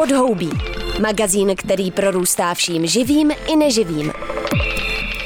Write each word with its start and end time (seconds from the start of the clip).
Podhoubí. 0.00 0.50
Magazín, 1.00 1.56
který 1.56 1.90
prorůstá 1.90 2.54
vším 2.54 2.86
živým 2.86 3.30
i 3.52 3.56
neživým. 3.56 4.12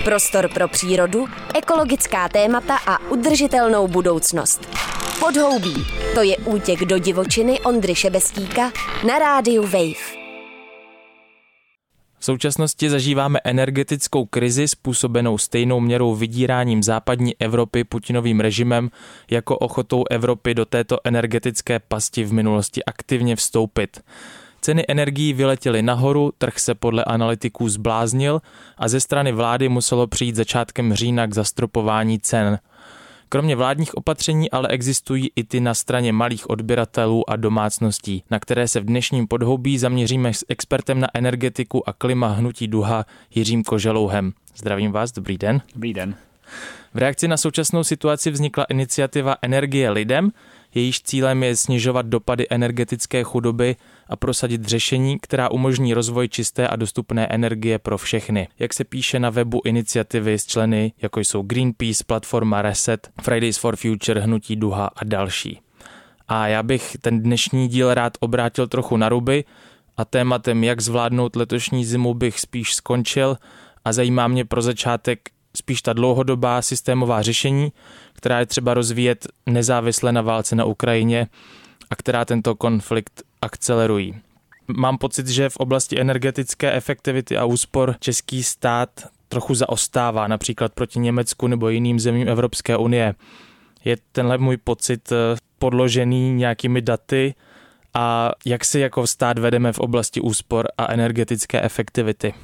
Prostor 0.04 0.48
pro 0.54 0.68
přírodu, 0.68 1.26
ekologická 1.54 2.28
témata 2.28 2.76
a 2.86 3.10
udržitelnou 3.10 3.88
budoucnost. 3.88 4.68
Podhoubí. 5.20 5.74
To 6.14 6.22
je 6.22 6.36
útěk 6.36 6.80
do 6.80 6.98
divočiny 6.98 7.60
Ondry 7.60 7.94
Šebestíka 7.94 8.72
na 9.06 9.18
rádiu 9.18 9.62
Wave. 9.62 10.24
V 12.18 12.24
současnosti 12.24 12.90
zažíváme 12.90 13.38
energetickou 13.44 14.26
krizi 14.26 14.68
způsobenou 14.68 15.38
stejnou 15.38 15.80
měrou 15.80 16.14
vydíráním 16.14 16.82
západní 16.82 17.40
Evropy 17.40 17.84
Putinovým 17.84 18.40
režimem 18.40 18.90
jako 19.30 19.58
ochotou 19.58 20.04
Evropy 20.10 20.54
do 20.54 20.64
této 20.64 20.98
energetické 21.04 21.78
pasti 21.78 22.24
v 22.24 22.32
minulosti 22.32 22.84
aktivně 22.84 23.36
vstoupit. 23.36 24.00
Ceny 24.64 24.84
energií 24.88 25.32
vyletěly 25.32 25.82
nahoru, 25.82 26.32
trh 26.38 26.58
se 26.58 26.74
podle 26.74 27.04
analytiků 27.04 27.68
zbláznil 27.68 28.40
a 28.78 28.88
ze 28.88 29.00
strany 29.00 29.32
vlády 29.32 29.68
muselo 29.68 30.06
přijít 30.06 30.36
začátkem 30.36 30.94
října 30.94 31.26
k 31.26 31.34
zastropování 31.34 32.20
cen– 32.20 32.58
Kromě 33.28 33.56
vládních 33.56 33.94
opatření 33.94 34.50
ale 34.50 34.68
existují 34.68 35.30
i 35.36 35.44
ty 35.44 35.60
na 35.60 35.74
straně 35.74 36.12
malých 36.12 36.50
odběratelů 36.50 37.30
a 37.30 37.36
domácností, 37.36 38.24
na 38.30 38.38
které 38.38 38.68
se 38.68 38.80
v 38.80 38.84
dnešním 38.84 39.28
podhoubí 39.28 39.78
zaměříme 39.78 40.34
s 40.34 40.44
expertem 40.48 41.00
na 41.00 41.08
energetiku 41.14 41.88
a 41.88 41.92
klima 41.92 42.28
hnutí 42.28 42.68
duha 42.68 43.06
Jiřím 43.34 43.62
Koželouhem. 43.62 44.32
Zdravím 44.56 44.92
vás, 44.92 45.12
dobrý 45.12 45.38
den. 45.38 45.60
Dobrý 45.74 45.94
den. 45.94 46.14
V 46.94 46.98
reakci 46.98 47.28
na 47.28 47.36
současnou 47.36 47.84
situaci 47.84 48.30
vznikla 48.30 48.64
iniciativa 48.64 49.36
Energie 49.42 49.90
lidem, 49.90 50.30
jejíž 50.74 51.02
cílem 51.02 51.42
je 51.42 51.56
snižovat 51.56 52.06
dopady 52.06 52.46
energetické 52.50 53.24
chudoby 53.24 53.76
a 54.08 54.16
prosadit 54.16 54.64
řešení, 54.64 55.18
která 55.18 55.50
umožní 55.50 55.94
rozvoj 55.94 56.28
čisté 56.28 56.68
a 56.68 56.76
dostupné 56.76 57.26
energie 57.26 57.78
pro 57.78 57.98
všechny. 57.98 58.48
Jak 58.58 58.74
se 58.74 58.84
píše 58.84 59.18
na 59.18 59.30
webu 59.30 59.60
iniciativy 59.64 60.38
s 60.38 60.46
členy, 60.46 60.92
jako 61.02 61.20
jsou 61.20 61.42
Greenpeace, 61.42 62.04
platforma 62.06 62.62
Reset, 62.62 63.10
Fridays 63.22 63.58
for 63.58 63.76
Future, 63.76 64.20
Hnutí 64.20 64.56
Duha 64.56 64.90
a 64.96 65.04
další. 65.04 65.60
A 66.28 66.46
já 66.48 66.62
bych 66.62 66.96
ten 67.00 67.22
dnešní 67.22 67.68
díl 67.68 67.94
rád 67.94 68.12
obrátil 68.20 68.66
trochu 68.66 68.96
na 68.96 69.08
ruby 69.08 69.44
a 69.96 70.04
tématem, 70.04 70.64
jak 70.64 70.80
zvládnout 70.80 71.36
letošní 71.36 71.84
zimu, 71.84 72.14
bych 72.14 72.40
spíš 72.40 72.74
skončil 72.74 73.36
a 73.84 73.92
zajímá 73.92 74.28
mě 74.28 74.44
pro 74.44 74.62
začátek 74.62 75.30
spíš 75.56 75.82
ta 75.82 75.92
dlouhodobá 75.92 76.62
systémová 76.62 77.22
řešení, 77.22 77.72
která 78.12 78.40
je 78.40 78.46
třeba 78.46 78.74
rozvíjet 78.74 79.26
nezávisle 79.46 80.12
na 80.12 80.22
válce 80.22 80.56
na 80.56 80.64
Ukrajině 80.64 81.26
a 81.90 81.96
která 81.96 82.24
tento 82.24 82.54
konflikt 82.54 83.22
akcelerují. 83.42 84.14
Mám 84.76 84.98
pocit, 84.98 85.28
že 85.28 85.48
v 85.48 85.56
oblasti 85.56 86.00
energetické 86.00 86.72
efektivity 86.72 87.36
a 87.36 87.44
úspor 87.44 87.96
český 88.00 88.42
stát 88.42 88.90
trochu 89.28 89.54
zaostává, 89.54 90.26
například 90.26 90.72
proti 90.72 90.98
Německu 90.98 91.46
nebo 91.46 91.68
jiným 91.68 92.00
zemím 92.00 92.28
Evropské 92.28 92.76
unie. 92.76 93.14
Je 93.84 93.96
tenhle 94.12 94.38
můj 94.38 94.56
pocit 94.56 95.12
eh, 95.12 95.16
podložený 95.58 96.34
nějakými 96.34 96.82
daty 96.82 97.34
a 97.94 98.32
jak 98.46 98.64
si 98.64 98.80
jako 98.80 99.06
stát 99.06 99.38
vedeme 99.38 99.72
v 99.72 99.78
oblasti 99.78 100.20
úspor 100.20 100.68
a 100.78 100.92
energetické 100.92 101.62
efektivity? 101.62 102.34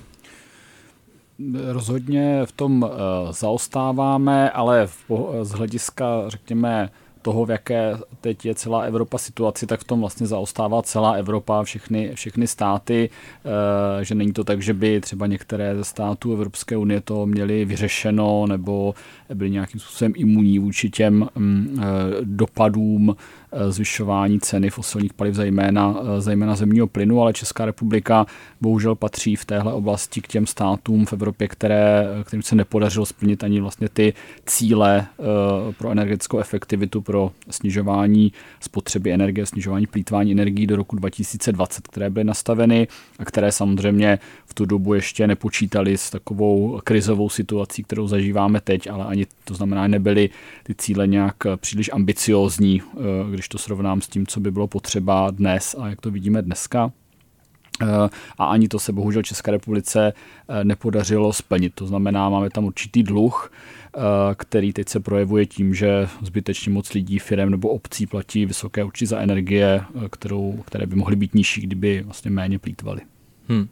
Rozhodně 1.72 2.40
v 2.44 2.52
tom 2.52 2.90
eh, 2.90 3.32
zaostáváme, 3.32 4.50
ale 4.50 4.88
z 5.42 5.50
hlediska, 5.50 6.06
řekněme, 6.28 6.90
toho, 7.22 7.44
v 7.44 7.50
jaké 7.50 7.96
teď 8.20 8.46
je 8.46 8.54
celá 8.54 8.80
Evropa 8.80 9.18
situaci, 9.18 9.66
tak 9.66 9.80
v 9.80 9.84
tom 9.84 10.00
vlastně 10.00 10.26
zaostává 10.26 10.82
celá 10.82 11.12
Evropa, 11.12 11.62
všechny, 11.62 12.10
všechny 12.14 12.46
státy, 12.46 13.10
eh, 14.00 14.04
že 14.04 14.14
není 14.14 14.32
to 14.32 14.44
tak, 14.44 14.62
že 14.62 14.74
by 14.74 15.00
třeba 15.00 15.26
některé 15.26 15.76
ze 15.76 15.84
států 15.84 16.32
Evropské 16.32 16.76
unie 16.76 17.00
to 17.00 17.26
měly 17.26 17.64
vyřešeno 17.64 18.46
nebo 18.46 18.94
byli 19.34 19.50
nějakým 19.50 19.80
způsobem 19.80 20.12
imunní 20.16 20.58
vůči 20.58 20.90
těm 20.90 21.28
mm, 21.34 21.80
eh, 21.82 21.84
dopadům 22.24 23.16
Eh, 23.16 23.39
zvyšování 23.68 24.40
ceny 24.40 24.70
fosilních 24.70 25.12
paliv, 25.12 25.34
zejména, 25.34 25.96
eh, 26.00 26.20
zejména 26.20 26.56
zemního 26.56 26.86
plynu, 26.86 27.22
ale 27.22 27.32
Česká 27.32 27.64
republika 27.64 28.26
bohužel 28.60 28.94
patří 28.94 29.36
v 29.36 29.44
téhle 29.44 29.72
oblasti 29.72 30.20
k 30.20 30.26
těm 30.26 30.46
státům 30.46 31.06
v 31.06 31.12
Evropě, 31.12 31.48
které, 31.48 32.06
kterým 32.24 32.42
se 32.42 32.54
nepodařilo 32.54 33.06
splnit 33.06 33.44
ani 33.44 33.60
vlastně 33.60 33.88
ty 33.88 34.14
cíle 34.46 35.06
eh, 35.06 35.72
pro 35.72 35.90
energetickou 35.90 36.38
efektivitu, 36.38 37.00
pro 37.02 37.32
snižování 37.50 38.32
spotřeby 38.60 39.12
energie, 39.12 39.46
snižování 39.46 39.86
plítvání 39.86 40.32
energií 40.32 40.66
do 40.66 40.76
roku 40.76 40.96
2020, 40.96 41.88
které 41.88 42.10
byly 42.10 42.24
nastaveny 42.24 42.88
a 43.18 43.24
které 43.24 43.52
samozřejmě 43.52 44.18
v 44.46 44.54
tu 44.54 44.64
dobu 44.64 44.94
ještě 44.94 45.26
nepočítali 45.26 45.98
s 45.98 46.10
takovou 46.10 46.80
krizovou 46.84 47.28
situací, 47.28 47.82
kterou 47.82 48.08
zažíváme 48.08 48.60
teď, 48.60 48.90
ale 48.90 49.04
ani 49.04 49.26
to 49.44 49.54
znamená, 49.54 49.86
nebyly 49.86 50.30
ty 50.62 50.74
cíle 50.74 51.06
nějak 51.06 51.36
příliš 51.56 51.90
ambiciozní, 51.92 52.82
když 53.40 53.48
to 53.48 53.58
srovnám 53.58 54.00
s 54.00 54.08
tím, 54.08 54.26
co 54.26 54.40
by 54.40 54.50
bylo 54.50 54.66
potřeba 54.66 55.30
dnes 55.30 55.76
a 55.78 55.88
jak 55.88 56.00
to 56.00 56.10
vidíme 56.10 56.42
dneska. 56.42 56.92
Eh, 57.82 57.86
a 58.38 58.44
ani 58.44 58.68
to 58.68 58.78
se 58.78 58.92
bohužel 58.92 59.22
České 59.22 59.50
republice 59.50 60.12
eh, 60.12 60.64
nepodařilo 60.64 61.32
splnit. 61.32 61.74
To 61.74 61.86
znamená, 61.86 62.28
máme 62.28 62.50
tam 62.50 62.64
určitý 62.64 63.02
dluh, 63.02 63.52
eh, 63.52 64.00
který 64.34 64.72
teď 64.72 64.88
se 64.88 65.00
projevuje 65.00 65.46
tím, 65.46 65.74
že 65.74 66.08
zbytečně 66.22 66.72
moc 66.72 66.92
lidí, 66.92 67.18
firm 67.18 67.50
nebo 67.50 67.68
obcí 67.68 68.06
platí 68.06 68.46
vysoké 68.46 68.84
účty 68.84 69.06
za 69.06 69.18
energie, 69.18 69.84
kterou, 70.10 70.62
které 70.66 70.86
by 70.86 70.96
mohly 70.96 71.16
být 71.16 71.34
nižší, 71.34 71.60
kdyby 71.60 72.02
vlastně 72.02 72.30
méně 72.30 72.58
plítvali. 72.58 73.00
Hmm. 73.48 73.68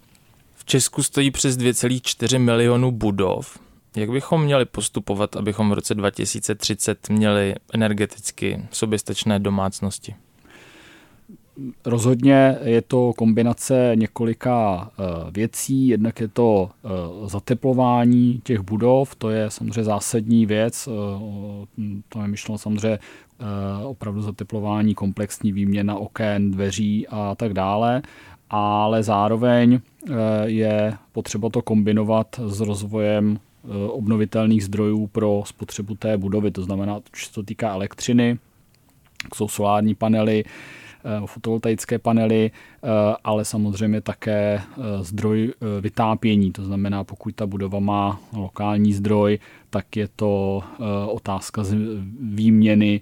V 0.54 0.64
Česku 0.64 1.02
stojí 1.02 1.30
přes 1.30 1.56
2,4 1.58 2.38
milionu 2.38 2.90
budov. 2.90 3.58
Jak 3.98 4.10
bychom 4.10 4.44
měli 4.44 4.64
postupovat, 4.64 5.36
abychom 5.36 5.70
v 5.70 5.72
roce 5.72 5.94
2030 5.94 7.08
měli 7.08 7.54
energeticky 7.74 8.62
soběstačné 8.70 9.38
domácnosti? 9.38 10.14
Rozhodně 11.84 12.58
je 12.64 12.82
to 12.82 13.12
kombinace 13.12 13.92
několika 13.94 14.90
eh, 14.90 15.30
věcí. 15.30 15.88
Jednak 15.88 16.20
je 16.20 16.28
to 16.28 16.70
eh, 16.70 16.88
zateplování 17.28 18.40
těch 18.44 18.60
budov, 18.60 19.14
to 19.14 19.30
je 19.30 19.50
samozřejmě 19.50 19.84
zásadní 19.84 20.46
věc. 20.46 20.88
Eh, 20.88 22.02
to 22.08 22.22
je 22.22 22.28
myšleno 22.28 22.58
samozřejmě 22.58 22.98
opravdu 23.84 24.22
zateplování, 24.22 24.94
komplexní 24.94 25.52
výměna 25.52 25.96
oken, 25.96 26.50
dveří 26.50 27.08
a 27.08 27.34
tak 27.34 27.52
dále. 27.52 28.02
Ale 28.50 29.02
zároveň 29.02 29.80
je 30.44 30.94
potřeba 31.12 31.48
to 31.48 31.62
kombinovat 31.62 32.40
s 32.46 32.60
rozvojem 32.60 33.38
obnovitelných 33.88 34.64
zdrojů 34.64 35.06
pro 35.06 35.42
spotřebu 35.46 35.94
té 35.94 36.16
budovy. 36.16 36.50
To 36.50 36.62
znamená, 36.62 37.00
že 37.16 37.26
se 37.26 37.42
týká 37.42 37.72
elektřiny, 37.72 38.38
jsou 39.34 39.48
solární 39.48 39.94
panely, 39.94 40.44
eh, 40.44 41.26
fotovoltaické 41.26 41.98
panely, 41.98 42.50
eh, 42.50 42.88
ale 43.24 43.44
samozřejmě 43.44 44.00
také 44.00 44.62
zdroj 45.00 45.52
vytápění. 45.80 46.52
To 46.52 46.64
znamená, 46.64 47.04
pokud 47.04 47.34
ta 47.34 47.46
budova 47.46 47.78
má 47.78 48.20
lokální 48.36 48.92
zdroj, 48.92 49.38
tak 49.70 49.96
je 49.96 50.08
to 50.16 50.62
otázka 51.08 51.64
výměny 52.20 53.00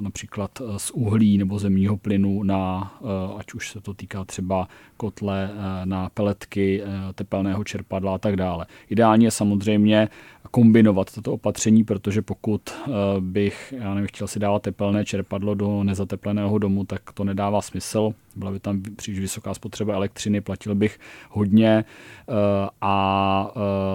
například 0.00 0.62
z 0.76 0.90
uhlí 0.90 1.38
nebo 1.38 1.58
zemního 1.58 1.96
plynu 1.96 2.42
na, 2.42 2.92
ať 3.38 3.54
už 3.54 3.70
se 3.70 3.80
to 3.80 3.94
týká 3.94 4.24
třeba 4.24 4.68
kotle, 4.96 5.50
na 5.84 6.08
peletky, 6.08 6.82
tepelného 7.14 7.64
čerpadla 7.64 8.14
a 8.14 8.18
tak 8.18 8.36
dále. 8.36 8.66
Ideálně 8.90 9.30
samozřejmě 9.30 10.08
kombinovat 10.54 11.14
toto 11.14 11.32
opatření, 11.32 11.84
protože 11.84 12.22
pokud 12.22 12.62
bych, 13.20 13.74
já 13.76 13.94
nevím, 13.94 14.08
chtěl 14.08 14.26
si 14.26 14.38
dávat 14.38 14.62
tepelné 14.62 15.04
čerpadlo 15.04 15.54
do 15.54 15.84
nezatepleného 15.84 16.58
domu, 16.58 16.84
tak 16.84 17.12
to 17.14 17.24
nedává 17.24 17.62
smysl. 17.62 18.14
Byla 18.36 18.50
by 18.50 18.60
tam 18.60 18.82
příliš 18.96 19.20
vysoká 19.20 19.54
spotřeba 19.54 19.94
elektřiny, 19.94 20.40
platil 20.40 20.74
bych 20.74 20.98
hodně 21.30 21.84
a 22.80 23.50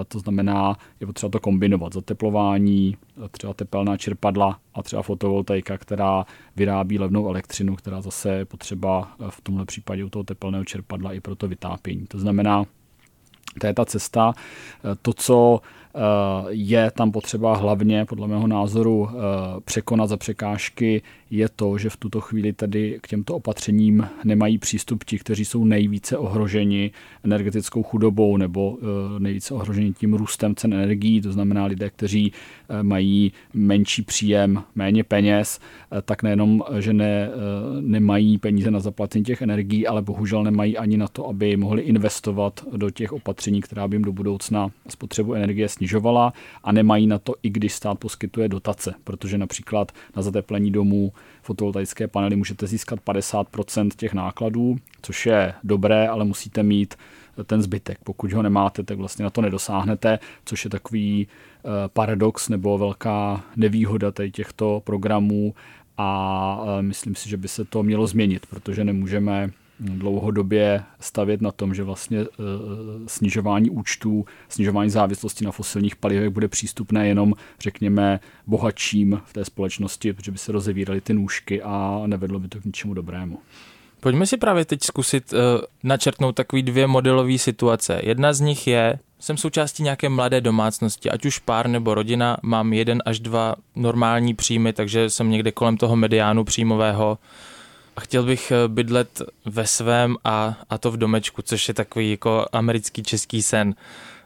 to 0.07 0.19
znamená, 0.19 0.77
je 0.99 1.07
potřeba 1.07 1.29
to 1.29 1.39
kombinovat. 1.39 1.93
Zateplování, 1.93 2.97
třeba 3.31 3.53
tepelná 3.53 3.97
čerpadla 3.97 4.59
a 4.73 4.83
třeba 4.83 5.01
fotovoltaika, 5.01 5.77
která 5.77 6.25
vyrábí 6.55 6.99
levnou 6.99 7.29
elektřinu, 7.29 7.75
která 7.75 8.01
zase 8.01 8.29
je 8.29 8.45
potřeba 8.45 9.11
v 9.29 9.41
tomhle 9.41 9.65
případě 9.65 10.03
u 10.03 10.09
toho 10.09 10.23
tepelného 10.23 10.65
čerpadla 10.65 11.13
i 11.13 11.19
pro 11.19 11.35
to 11.35 11.47
vytápění. 11.47 12.05
To 12.07 12.19
znamená, 12.19 12.65
to 13.59 13.67
je 13.67 13.73
ta 13.73 13.85
cesta. 13.85 14.33
To, 15.01 15.13
co 15.13 15.61
je 16.49 16.91
tam 16.91 17.11
potřeba 17.11 17.55
hlavně, 17.55 18.05
podle 18.05 18.27
mého 18.27 18.47
názoru, 18.47 19.09
překonat 19.65 20.07
za 20.07 20.17
překážky, 20.17 21.01
je 21.31 21.49
to, 21.55 21.77
že 21.77 21.89
v 21.89 21.97
tuto 21.97 22.21
chvíli 22.21 22.53
tady 22.53 22.99
k 23.01 23.07
těmto 23.07 23.35
opatřením 23.35 24.07
nemají 24.23 24.57
přístup 24.57 25.03
ti, 25.03 25.19
kteří 25.19 25.45
jsou 25.45 25.63
nejvíce 25.63 26.17
ohroženi 26.17 26.91
energetickou 27.23 27.83
chudobou 27.83 28.37
nebo 28.37 28.77
nejvíce 29.19 29.53
ohroženi 29.53 29.93
tím 29.93 30.13
růstem 30.13 30.55
cen 30.55 30.73
energií, 30.73 31.21
to 31.21 31.31
znamená 31.31 31.65
lidé, 31.65 31.89
kteří 31.89 32.31
mají 32.81 33.31
menší 33.53 34.01
příjem, 34.01 34.63
méně 34.75 35.03
peněz, 35.03 35.59
tak 36.05 36.23
nejenom, 36.23 36.63
že 36.79 36.93
ne, 36.93 37.29
nemají 37.81 38.37
peníze 38.37 38.71
na 38.71 38.79
zaplacení 38.79 39.23
těch 39.23 39.41
energií, 39.41 39.87
ale 39.87 40.01
bohužel 40.01 40.43
nemají 40.43 40.77
ani 40.77 40.97
na 40.97 41.07
to, 41.07 41.27
aby 41.27 41.57
mohli 41.57 41.81
investovat 41.81 42.65
do 42.77 42.89
těch 42.89 43.13
opatření, 43.13 43.61
která 43.61 43.87
by 43.87 43.95
jim 43.95 44.03
do 44.03 44.11
budoucna 44.11 44.69
spotřebu 44.89 45.33
energie 45.33 45.69
snižovala 45.69 45.86
a 46.63 46.71
nemají 46.71 47.07
na 47.07 47.19
to, 47.19 47.33
i 47.43 47.49
když 47.49 47.73
stát 47.73 47.99
poskytuje 47.99 48.49
dotace, 48.49 48.93
protože 49.03 49.37
například 49.37 49.91
na 50.15 50.21
zateplení 50.21 50.71
domů 50.71 51.13
fotovoltaické 51.41 52.07
panely 52.07 52.35
můžete 52.35 52.67
získat 52.67 52.99
50% 53.05 53.89
těch 53.95 54.13
nákladů, 54.13 54.77
což 55.01 55.25
je 55.25 55.53
dobré, 55.63 56.07
ale 56.07 56.25
musíte 56.25 56.63
mít 56.63 56.95
ten 57.43 57.61
zbytek. 57.61 57.97
Pokud 58.03 58.33
ho 58.33 58.41
nemáte, 58.41 58.83
tak 58.83 58.97
vlastně 58.97 59.23
na 59.23 59.29
to 59.29 59.41
nedosáhnete, 59.41 60.19
což 60.45 60.63
je 60.63 60.69
takový 60.69 61.27
eh, 61.27 61.69
paradox 61.87 62.49
nebo 62.49 62.77
velká 62.77 63.43
nevýhoda 63.55 64.11
těchto 64.31 64.81
programů 64.85 65.53
a 65.97 66.59
eh, 66.79 66.81
myslím 66.81 67.15
si, 67.15 67.29
že 67.29 67.37
by 67.37 67.47
se 67.47 67.65
to 67.65 67.83
mělo 67.83 68.07
změnit, 68.07 68.45
protože 68.45 68.83
nemůžeme 68.83 69.49
dlouhodobě 69.79 70.83
stavět 70.99 71.41
na 71.41 71.51
tom, 71.51 71.73
že 71.73 71.83
vlastně 71.83 72.19
eh, 72.19 72.25
snižování 73.07 73.69
účtů, 73.69 74.25
snižování 74.49 74.89
závislosti 74.89 75.45
na 75.45 75.51
fosilních 75.51 75.95
palivech 75.95 76.29
bude 76.29 76.47
přístupné 76.47 77.07
jenom, 77.07 77.33
řekněme, 77.59 78.19
bohatším 78.47 79.21
v 79.25 79.33
té 79.33 79.45
společnosti, 79.45 80.13
protože 80.13 80.31
by 80.31 80.37
se 80.37 80.51
rozevíraly 80.51 81.01
ty 81.01 81.13
nůžky 81.13 81.61
a 81.61 82.03
nevedlo 82.05 82.39
by 82.39 82.47
to 82.47 82.59
k 82.59 82.65
ničemu 82.65 82.93
dobrému. 82.93 83.39
Pojďme 83.99 84.25
si 84.25 84.37
právě 84.37 84.65
teď 84.65 84.83
zkusit 84.83 85.33
uh, 85.33 85.39
načrtnout 85.83 86.35
takový 86.35 86.63
dvě 86.63 86.87
modelové 86.87 87.37
situace. 87.37 88.01
Jedna 88.03 88.33
z 88.33 88.39
nich 88.39 88.67
je, 88.67 88.99
jsem 89.19 89.37
součástí 89.37 89.83
nějaké 89.83 90.09
mladé 90.09 90.41
domácnosti, 90.41 91.09
ať 91.09 91.25
už 91.25 91.39
pár 91.39 91.67
nebo 91.67 91.93
rodina, 91.93 92.37
mám 92.43 92.73
jeden 92.73 93.03
až 93.05 93.19
dva 93.19 93.55
normální 93.75 94.33
příjmy, 94.33 94.73
takže 94.73 95.09
jsem 95.09 95.29
někde 95.29 95.51
kolem 95.51 95.77
toho 95.77 95.95
mediánu 95.95 96.43
příjmového 96.43 97.17
a 97.97 98.01
chtěl 98.01 98.23
bych 98.23 98.51
eh, 98.51 98.67
bydlet 98.67 99.21
ve 99.45 99.67
svém 99.67 100.15
a, 100.23 100.57
a 100.69 100.77
to 100.77 100.91
v 100.91 100.97
domečku, 100.97 101.41
což 101.41 101.67
je 101.67 101.73
takový 101.73 102.11
jako 102.11 102.45
americký 102.51 103.03
český 103.03 103.41
sen. 103.41 103.75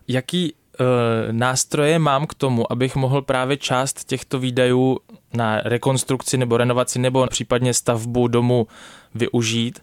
Jaký 0.08 0.54
uh, 0.54 0.88
nástroje 1.32 2.00
mám 2.00 2.28
k 2.28 2.34
tomu, 2.34 2.72
abych 2.72 2.96
mohl 2.96 3.22
právě 3.22 3.58
část 3.58 4.04
těchto 4.04 4.40
výdajů 4.40 5.00
na 5.34 5.62
rekonstrukci 5.62 6.38
nebo 6.38 6.58
renovaci 6.58 7.00
nebo 7.00 7.28
případně 7.28 7.74
stavbu 7.74 8.28
domu 8.28 8.68
využít 9.16 9.80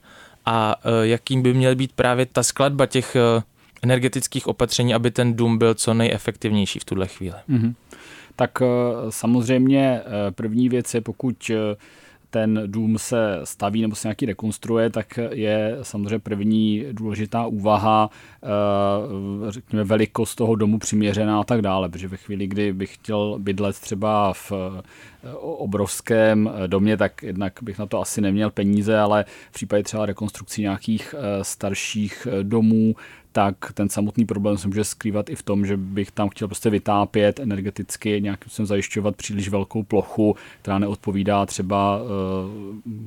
a 0.47 0.77
uh, 0.77 0.93
jakým 1.03 1.43
by 1.43 1.55
měl 1.55 1.75
být 1.75 1.93
právě 1.93 2.27
ta 2.27 2.43
skladba 2.43 2.87
těch 2.87 3.17
uh, 3.37 3.43
energetických 3.83 4.47
opatření, 4.47 4.95
aby 4.95 5.11
ten 5.11 5.35
dům 5.35 5.59
byl 5.59 5.75
co 5.75 5.95
nejefektivnější 5.95 6.79
v 6.79 6.85
tuhle 6.85 7.07
chvíli. 7.07 7.37
Mm-hmm. 7.51 7.75
Tak 8.37 8.63
samozřejmě 9.11 10.01
první 10.31 10.69
věc 10.69 10.95
je, 10.95 11.01
pokud 11.01 11.51
ten 12.31 12.63
dům 12.67 12.99
se 12.99 13.41
staví 13.45 13.83
nebo 13.83 13.95
se 13.95 14.09
nějaký 14.09 14.27
rekonstruuje, 14.27 14.91
tak 14.91 15.19
je 15.31 15.79
samozřejmě 15.83 16.19
první 16.19 16.85
důležitá 16.93 17.47
úvaha, 17.47 18.11
eh, 18.43 18.49
řekněme, 19.51 19.85
velikost 19.85 20.35
toho 20.35 20.55
domu 20.55 20.79
přiměřená 20.79 21.41
a 21.41 21.45
tak 21.45 21.63
dále, 21.63 21.89
protože 21.89 22.09
ve 22.09 22.17
chvíli, 22.17 22.47
kdy 22.47 22.73
bych 22.73 22.95
chtěl 22.95 23.37
bydlet 23.39 23.81
třeba 23.81 24.33
v 24.33 24.53
eh, 24.53 24.83
obrovském 25.41 26.51
domě, 26.67 26.97
tak 26.97 27.23
jednak 27.23 27.53
bych 27.63 27.79
na 27.79 27.87
to 27.87 28.01
asi 28.01 28.21
neměl 28.21 28.51
peníze, 28.51 28.99
ale 28.99 29.25
v 29.51 29.53
případě 29.53 29.83
třeba 29.83 30.07
rekonstrukcí 30.07 30.63
nějakých 30.63 31.15
eh, 31.19 31.45
starších 31.45 32.29
domů, 32.43 32.95
tak 33.39 33.73
ten 33.73 33.89
samotný 33.89 34.25
problém 34.25 34.59
se 34.59 34.69
může 34.69 34.85
skrývat 34.85 35.31
i 35.31 35.35
v 35.35 35.43
tom, 35.43 35.67
že 35.67 35.77
bych 35.77 36.11
tam 36.11 36.29
chtěl 36.29 36.49
prostě 36.49 36.71
vytápět 36.71 37.41
energeticky, 37.41 38.21
nějakým 38.21 38.51
způsobem 38.51 38.67
zajišťovat 38.67 39.17
příliš 39.17 39.49
velkou 39.49 39.83
plochu, 39.83 40.37
která 40.63 40.79
neodpovídá 40.79 41.47
třeba 41.47 41.99
uh, 41.99 42.09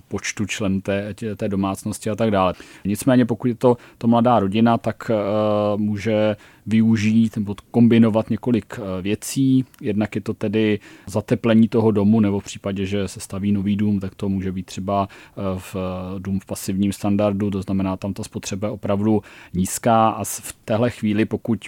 počtu 0.08 0.46
členů 0.46 0.82
té, 0.82 1.16
té 1.36 1.50
domácnosti 1.50 2.10
a 2.10 2.16
tak 2.16 2.32
dále. 2.32 2.54
Nicméně 2.86 3.26
pokud 3.26 3.48
je 3.48 3.56
to, 3.56 3.78
to 3.98 4.08
mladá 4.08 4.40
rodina, 4.40 4.78
tak 4.78 5.12
uh, 5.12 5.82
může 5.82 6.36
využít 6.66 7.36
nebo 7.36 7.56
kombinovat 7.72 8.30
několik 8.30 8.80
eh, 8.80 9.02
věcí. 9.02 9.66
Jednak 9.82 10.16
je 10.16 10.22
to 10.22 10.34
tedy 10.34 10.80
zateplení 11.08 11.68
toho 11.68 11.92
domu, 11.92 12.20
nebo 12.20 12.40
v 12.40 12.44
případě, 12.44 12.86
že 12.86 13.08
se 13.08 13.20
staví 13.20 13.52
nový 13.52 13.76
dům, 13.76 14.00
tak 14.00 14.16
to 14.16 14.30
může 14.30 14.52
být 14.52 14.66
třeba 14.66 15.08
eh, 15.10 15.42
v 15.58 15.76
eh, 15.76 16.20
dům 16.20 16.40
v 16.40 16.46
pasivním 16.46 16.94
standardu, 16.94 17.52
to 17.52 17.62
znamená, 17.62 17.98
tam 17.98 18.14
ta 18.14 18.24
spotřeba 18.24 18.68
je 18.68 18.72
opravdu 18.72 19.22
nízká 19.54 20.10
a 20.10 20.24
v 20.24 20.56
téhle 20.66 20.90
chvíli, 20.90 21.26
pokud 21.26 21.60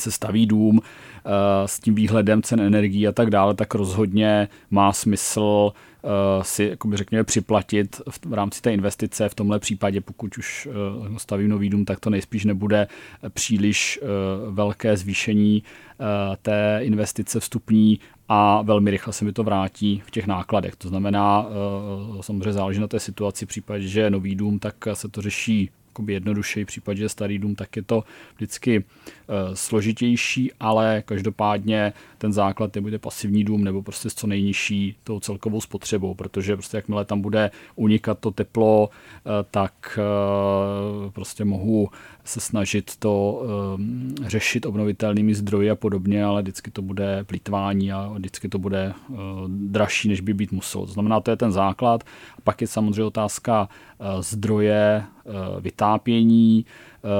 se 0.00 0.10
staví 0.10 0.46
dům 0.46 0.80
s 1.66 1.80
tím 1.80 1.94
výhledem 1.94 2.42
cen 2.42 2.60
energií 2.60 3.08
a 3.08 3.12
tak 3.12 3.30
dále, 3.30 3.54
tak 3.54 3.74
rozhodně 3.74 4.48
má 4.70 4.92
smysl 4.92 5.72
Eh, 6.04 6.44
si 6.44 6.64
jakoby 6.64 6.96
řekněme 6.96 7.24
připlatit 7.24 8.00
v 8.26 8.34
rámci 8.34 8.62
té 8.62 8.72
investice. 8.72 9.28
V 9.28 9.34
tomhle 9.34 9.58
případě, 9.58 10.00
pokud 10.00 10.38
už 10.38 10.68
eh, 10.70 11.18
staví 11.18 11.48
nový 11.48 11.70
dům, 11.70 11.84
tak 11.84 12.00
to 12.00 12.10
nejspíš 12.10 12.44
nebude 12.44 12.86
příliš 13.28 13.98
eh, 14.02 14.06
velké 14.50 14.96
zvýšení 14.96 15.62
té 16.42 16.78
investice 16.82 17.40
vstupní 17.40 18.00
a 18.28 18.62
velmi 18.62 18.90
rychle 18.90 19.12
se 19.12 19.24
mi 19.24 19.32
to 19.32 19.44
vrátí 19.44 20.02
v 20.06 20.10
těch 20.10 20.26
nákladech. 20.26 20.76
To 20.76 20.88
znamená, 20.88 21.46
samozřejmě 22.20 22.52
záleží 22.52 22.80
na 22.80 22.88
té 22.88 23.00
situaci, 23.00 23.44
v 23.44 23.48
případě, 23.48 23.88
že 23.88 24.00
je 24.00 24.10
nový 24.10 24.34
dům, 24.34 24.58
tak 24.58 24.74
se 24.92 25.08
to 25.08 25.22
řeší 25.22 25.70
jednodušeji, 26.06 26.64
v 26.64 26.66
případě, 26.66 26.98
že 26.98 27.08
starý 27.08 27.38
dům, 27.38 27.54
tak 27.54 27.76
je 27.76 27.82
to 27.82 28.04
vždycky 28.36 28.78
uh, 28.78 28.84
složitější, 29.54 30.52
ale 30.60 31.02
každopádně 31.06 31.92
ten 32.18 32.32
základ 32.32 32.74
nebude 32.74 32.98
pasivní 32.98 33.44
dům 33.44 33.64
nebo 33.64 33.82
prostě 33.82 34.10
s 34.10 34.14
co 34.14 34.26
nejnižší 34.26 34.96
tou 35.04 35.20
celkovou 35.20 35.60
spotřebou, 35.60 36.14
protože 36.14 36.56
prostě 36.56 36.76
jakmile 36.76 37.04
tam 37.04 37.20
bude 37.20 37.50
unikat 37.76 38.18
to 38.18 38.30
teplo, 38.30 38.88
uh, 38.88 39.32
tak 39.50 39.98
uh, 41.04 41.10
prostě 41.10 41.44
mohu 41.44 41.88
se 42.24 42.40
snažit 42.40 42.96
to 42.96 43.42
um, 43.74 44.14
řešit 44.26 44.66
obnovitelnými 44.66 45.34
zdroji 45.34 45.70
a 45.70 45.74
podobně, 45.74 46.24
ale 46.24 46.42
vždycky 46.42 46.70
to 46.70 46.82
bude 46.82 47.24
plítvání 47.24 47.92
a 47.92 48.08
vždycky 48.14 48.48
to 48.48 48.58
bude 48.58 48.94
uh, 49.08 49.18
dražší, 49.48 50.08
než 50.08 50.20
by 50.20 50.34
být 50.34 50.52
muselo. 50.52 50.86
To 50.86 50.92
znamená, 50.92 51.20
to 51.20 51.30
je 51.30 51.36
ten 51.36 51.52
základ. 51.52 52.04
A 52.38 52.40
pak 52.44 52.60
je 52.60 52.66
samozřejmě 52.66 53.04
otázka 53.04 53.68
uh, 53.98 54.06
zdroje, 54.20 55.04
uh, 55.24 55.60
vytápění 55.60 56.64
uh, 57.02 57.10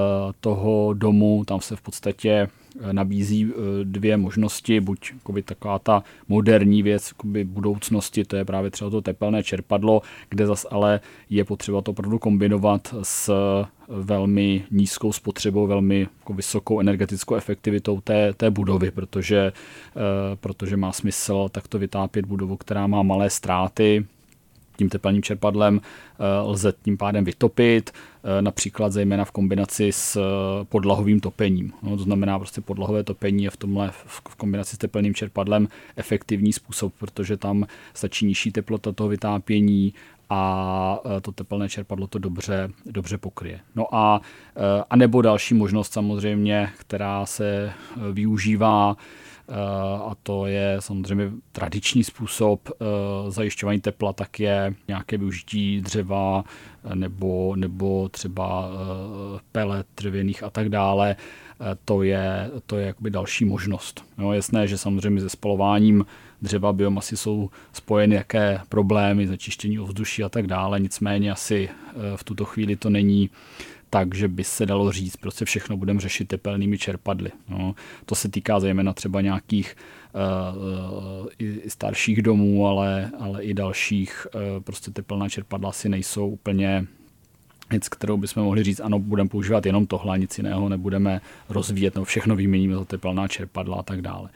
toho 0.40 0.94
domu. 0.94 1.44
Tam 1.46 1.60
se 1.60 1.76
v 1.76 1.80
podstatě 1.80 2.48
nabízí 2.92 3.52
dvě 3.84 4.16
možnosti, 4.16 4.80
buď 4.80 5.12
taková 5.44 5.78
ta 5.78 6.04
moderní 6.28 6.82
věc 6.82 7.12
budoucnosti, 7.44 8.24
to 8.24 8.36
je 8.36 8.44
právě 8.44 8.70
třeba 8.70 8.90
to 8.90 9.02
tepelné 9.02 9.42
čerpadlo, 9.42 10.02
kde 10.28 10.46
zas 10.46 10.66
ale 10.70 11.00
je 11.30 11.44
potřeba 11.44 11.82
to 11.82 11.90
opravdu 11.90 12.18
kombinovat 12.18 12.94
s 13.02 13.32
velmi 13.88 14.64
nízkou 14.70 15.12
spotřebou, 15.12 15.66
velmi 15.66 16.00
jako 16.18 16.34
vysokou 16.34 16.80
energetickou 16.80 17.34
efektivitou 17.34 18.00
té, 18.00 18.32
té 18.32 18.50
budovy, 18.50 18.90
protože, 18.90 19.52
eh, 19.96 20.36
protože 20.36 20.76
má 20.76 20.92
smysl 20.92 21.48
takto 21.52 21.78
vytápět 21.78 22.26
budovu, 22.26 22.56
která 22.56 22.86
má 22.86 23.02
malé 23.02 23.30
ztráty, 23.30 24.06
tím 24.80 24.88
tepelným 24.88 25.22
čerpadlem 25.22 25.80
eh, 25.80 26.24
lze 26.42 26.72
tím 26.82 26.96
pádem 26.96 27.24
vytopit, 27.24 27.90
eh, 27.92 28.42
například 28.42 28.92
zejména 28.92 29.24
v 29.24 29.30
kombinaci 29.30 29.92
s 29.92 30.20
podlahovým 30.68 31.20
topením. 31.20 31.72
No, 31.82 31.96
to 31.96 32.02
znamená, 32.02 32.38
prostě 32.38 32.60
podlahové 32.60 33.04
topení 33.04 33.44
je 33.44 33.50
v 33.50 33.56
tomhle 33.56 33.90
v 33.92 34.36
kombinaci 34.36 34.76
s 34.76 34.78
tepelným 34.78 35.14
čerpadlem 35.14 35.68
efektivní 35.96 36.52
způsob, 36.52 36.92
protože 36.98 37.36
tam 37.36 37.66
stačí 37.94 38.26
nižší 38.26 38.52
teplota 38.52 38.92
toho 38.92 39.08
vytápění 39.08 39.94
a 40.30 40.40
to 41.22 41.32
tepelné 41.32 41.68
čerpadlo 41.68 42.06
to 42.06 42.18
dobře, 42.18 42.70
dobře 42.86 43.18
pokryje. 43.18 43.60
No 43.74 43.94
a, 43.94 44.20
a 44.90 44.96
nebo 44.96 45.22
další 45.22 45.54
možnost 45.54 45.92
samozřejmě, 45.92 46.70
která 46.78 47.26
se 47.26 47.72
využívá, 48.12 48.96
a 50.04 50.16
to 50.22 50.46
je 50.46 50.76
samozřejmě 50.78 51.30
tradiční 51.52 52.04
způsob 52.04 52.68
zajišťování 53.28 53.80
tepla, 53.80 54.12
tak 54.12 54.40
je 54.40 54.74
nějaké 54.88 55.18
využití 55.18 55.80
dřeva 55.80 56.44
nebo, 56.94 57.56
nebo 57.56 58.08
třeba 58.08 58.68
pelet 59.52 59.86
dřevěných 59.96 60.42
a 60.42 60.50
tak 60.50 60.68
dále. 60.68 61.16
To 61.84 62.02
je, 62.02 62.50
to 62.66 62.78
je 62.78 62.86
jakoby 62.86 63.10
další 63.10 63.44
možnost. 63.44 64.04
No, 64.18 64.32
jasné, 64.32 64.66
že 64.66 64.78
samozřejmě 64.78 65.20
se 65.20 65.28
spalováním 65.28 66.04
dřeva, 66.42 66.72
biomasy 66.72 67.16
jsou 67.16 67.50
spojeny 67.72 68.14
jaké 68.14 68.60
problémy, 68.68 69.26
začištění 69.26 69.78
ovzduší 69.78 70.24
a 70.24 70.28
tak 70.28 70.46
dále. 70.46 70.80
Nicméně 70.80 71.32
asi 71.32 71.68
eh, 71.68 71.92
v 72.16 72.24
tuto 72.24 72.44
chvíli 72.44 72.76
to 72.76 72.90
není 72.90 73.30
tak, 73.90 74.14
že 74.14 74.28
by 74.28 74.44
se 74.44 74.66
dalo 74.66 74.92
říct, 74.92 75.16
prostě 75.16 75.44
všechno 75.44 75.76
budeme 75.76 76.00
řešit 76.00 76.28
tepelnými 76.28 76.78
čerpadly. 76.78 77.30
No, 77.48 77.74
to 78.06 78.14
se 78.14 78.28
týká 78.28 78.60
zejména 78.60 78.92
třeba 78.92 79.20
nějakých 79.20 79.76
uh, 80.14 81.26
i 81.38 81.70
starších 81.70 82.22
domů, 82.22 82.66
ale, 82.66 83.10
ale 83.18 83.42
i 83.42 83.54
dalších. 83.54 84.26
Uh, 84.34 84.62
prostě 84.62 84.90
teplná 84.90 85.28
čerpadla 85.28 85.68
asi 85.68 85.88
nejsou 85.88 86.28
úplně 86.28 86.86
věc, 87.70 87.88
kterou 87.88 88.16
bychom 88.16 88.42
mohli 88.42 88.62
říct, 88.64 88.80
ano, 88.80 88.98
budeme 88.98 89.28
používat 89.28 89.66
jenom 89.66 89.86
tohle, 89.86 90.18
nic 90.18 90.38
jiného 90.38 90.68
nebudeme 90.68 91.20
rozvíjet, 91.48 91.94
nebo 91.94 92.04
všechno 92.04 92.36
vyměníme 92.36 92.74
za 92.74 92.84
teplná 92.84 93.28
čerpadla 93.28 93.76
a 93.76 93.82
tak 93.82 94.02
dále. 94.02 94.28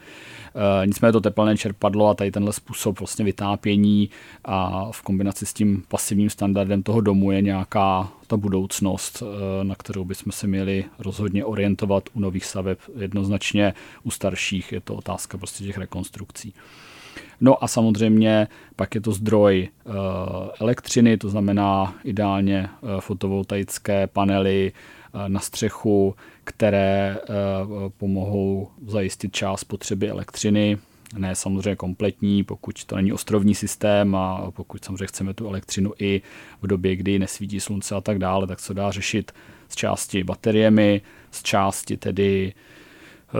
E, 0.83 0.87
nicméně 0.87 1.11
to 1.11 1.21
teplné 1.21 1.57
čerpadlo 1.57 2.07
a 2.07 2.13
tady 2.13 2.31
tenhle 2.31 2.53
způsob 2.53 2.99
vlastně 2.99 3.25
vytápění 3.25 4.09
a 4.45 4.87
v 4.91 5.01
kombinaci 5.01 5.45
s 5.45 5.53
tím 5.53 5.83
pasivním 5.87 6.29
standardem 6.29 6.83
toho 6.83 7.01
domu 7.01 7.31
je 7.31 7.41
nějaká 7.41 8.09
ta 8.27 8.37
budoucnost, 8.37 9.23
e, 9.23 9.63
na 9.63 9.75
kterou 9.75 10.05
bychom 10.05 10.31
se 10.31 10.47
měli 10.47 10.85
rozhodně 10.99 11.45
orientovat 11.45 12.03
u 12.13 12.19
nových 12.19 12.45
staveb. 12.45 12.77
Jednoznačně 12.97 13.73
u 14.03 14.11
starších 14.11 14.71
je 14.71 14.81
to 14.81 14.95
otázka 14.95 15.37
prostě 15.37 15.63
těch 15.63 15.77
rekonstrukcí. 15.77 16.53
No 17.41 17.63
a 17.63 17.67
samozřejmě 17.67 18.47
pak 18.75 18.95
je 18.95 19.01
to 19.01 19.11
zdroj 19.11 19.69
eh, 19.69 19.91
elektřiny, 20.59 21.17
to 21.17 21.29
znamená 21.29 21.95
ideálně 22.03 22.69
eh, 22.69 23.01
fotovoltaické 23.01 24.07
panely 24.07 24.71
eh, 24.73 25.29
na 25.29 25.39
střechu, 25.39 26.15
které 26.43 27.17
pomohou 27.97 28.67
zajistit 28.87 29.33
část 29.33 29.63
potřeby 29.63 30.09
elektřiny, 30.09 30.77
ne 31.17 31.35
samozřejmě 31.35 31.75
kompletní, 31.75 32.43
pokud 32.43 32.85
to 32.85 32.95
není 32.95 33.13
ostrovní 33.13 33.55
systém 33.55 34.15
a 34.15 34.51
pokud 34.51 34.85
samozřejmě 34.85 35.07
chceme 35.07 35.33
tu 35.33 35.47
elektřinu 35.47 35.93
i 35.99 36.21
v 36.61 36.67
době, 36.67 36.95
kdy 36.95 37.19
nesvítí 37.19 37.59
slunce 37.59 37.95
a 37.95 38.01
tak 38.01 38.19
dále, 38.19 38.47
tak 38.47 38.59
se 38.59 38.73
dá 38.73 38.91
řešit 38.91 39.31
z 39.69 39.75
části 39.75 40.23
bateriemi, 40.23 41.01
z 41.31 41.43
části 41.43 41.97
tedy 41.97 42.53
Eh, 42.53 42.84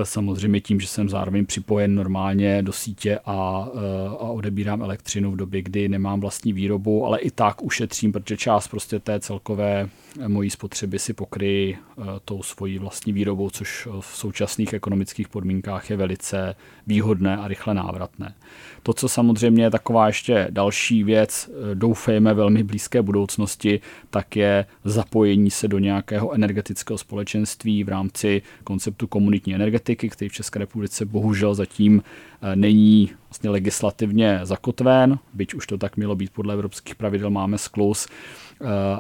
samozřejmě 0.04 0.62
tím, 0.62 0.80
že 0.80 0.88
jsem 0.88 1.10
zároveň 1.10 1.46
připojen 1.46 1.96
normálně 1.96 2.62
do 2.62 2.74
sítě 2.74 3.20
a, 3.26 3.68
eh, 3.76 4.08
a 4.08 4.14
odebírám 4.14 4.82
elektřinu 4.82 5.32
v 5.32 5.36
době, 5.36 5.62
kdy 5.62 5.90
nemám 5.90 6.20
vlastní 6.20 6.54
výrobu, 6.54 7.06
ale 7.06 7.20
i 7.20 7.32
tak 7.32 7.64
ušetřím, 7.64 8.12
protože 8.12 8.38
část 8.38 8.68
prostě 8.68 9.00
té 9.00 9.20
celkové 9.20 9.82
eh, 9.82 10.05
mojí 10.28 10.50
spotřeby 10.50 11.00
si 11.00 11.14
pokryjí 11.14 11.78
tou 12.26 12.44
svojí 12.44 12.80
vlastní 12.80 13.14
výrobou, 13.14 13.50
což 13.50 13.88
v 14.00 14.18
současných 14.18 14.74
ekonomických 14.74 15.28
podmínkách 15.28 15.90
je 15.90 15.98
velice 15.98 16.56
výhodné 16.88 17.38
a 17.38 17.48
rychle 17.48 17.74
návratné. 17.74 18.36
To, 18.84 18.94
co 18.94 19.10
samozřejmě 19.10 19.64
je 19.64 19.72
taková 19.72 20.08
ještě 20.08 20.48
další 20.50 21.04
věc, 21.04 21.50
doufejme 21.74 22.34
velmi 22.34 22.64
blízké 22.64 23.02
budoucnosti, 23.02 23.80
tak 24.10 24.36
je 24.36 24.66
zapojení 24.84 25.52
se 25.52 25.68
do 25.68 25.80
nějakého 25.80 26.34
energetického 26.34 26.98
společenství 26.98 27.84
v 27.84 27.90
rámci 27.90 28.42
konceptu 28.64 29.08
komunitní 29.08 29.56
energetiky, 29.56 30.10
který 30.10 30.30
v 30.30 30.34
České 30.34 30.60
republice 30.60 31.06
bohužel 31.06 31.56
zatím 31.56 32.04
eh, 32.42 32.56
není 32.56 33.12
vlastně 33.30 33.50
legislativně 33.50 34.40
zakotven, 34.44 35.20
byť 35.34 35.54
už 35.54 35.68
to 35.68 35.78
tak 35.78 35.98
mělo 35.98 36.16
být 36.16 36.32
podle 36.34 36.54
evropských 36.54 36.96
pravidel, 36.96 37.30
máme 37.30 37.58
sklus 37.58 38.08
eh, 38.08 38.45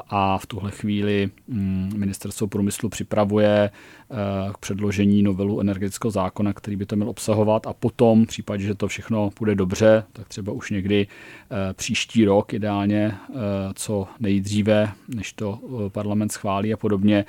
a 0.10 0.38
v 0.38 0.46
tuhle 0.46 0.72
chvíli 0.72 1.30
mm, 1.48 1.92
ministerstvo 1.98 2.48
průmyslu 2.48 2.90
připravuje 2.90 3.70
eh, 3.70 4.14
k 4.54 4.58
předložení 4.58 5.24
novelu 5.24 5.62
energetického 5.62 6.12
zákona, 6.12 6.54
který 6.54 6.76
by 6.76 6.86
to 6.86 6.96
měl 6.96 7.10
obsahovat 7.10 7.68
a 7.68 7.74
potom, 7.74 8.26
v 8.26 8.28
případě, 8.28 8.64
že 8.64 8.76
to 8.76 8.88
všechno 8.88 9.30
půjde 9.30 9.56
dobře, 9.56 10.04
tak 10.14 10.28
třeba 10.28 10.52
už 10.52 10.72
někdy 10.72 11.08
příští 11.74 12.26
rok 12.26 12.54
ideálně, 12.54 13.16
co 13.74 14.08
nejdříve, 14.20 14.92
než 15.16 15.34
to 15.34 15.60
parlament 15.90 16.32
schválí 16.32 16.74
a 16.74 16.78
podobně, 16.78 17.26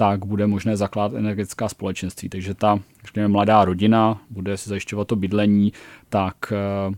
tak 0.00 0.24
bude 0.24 0.46
možné 0.46 0.76
zakládat 0.76 1.18
energetická 1.18 1.68
společenství. 1.68 2.28
Takže 2.28 2.54
ta 2.54 2.80
řekněme, 3.04 3.28
mladá 3.28 3.64
rodina 3.64 4.20
bude 4.30 4.56
si 4.56 4.68
zajišťovat 4.68 5.08
to 5.08 5.16
bydlení, 5.16 5.72
tak 6.08 6.36
eh, 6.52 6.94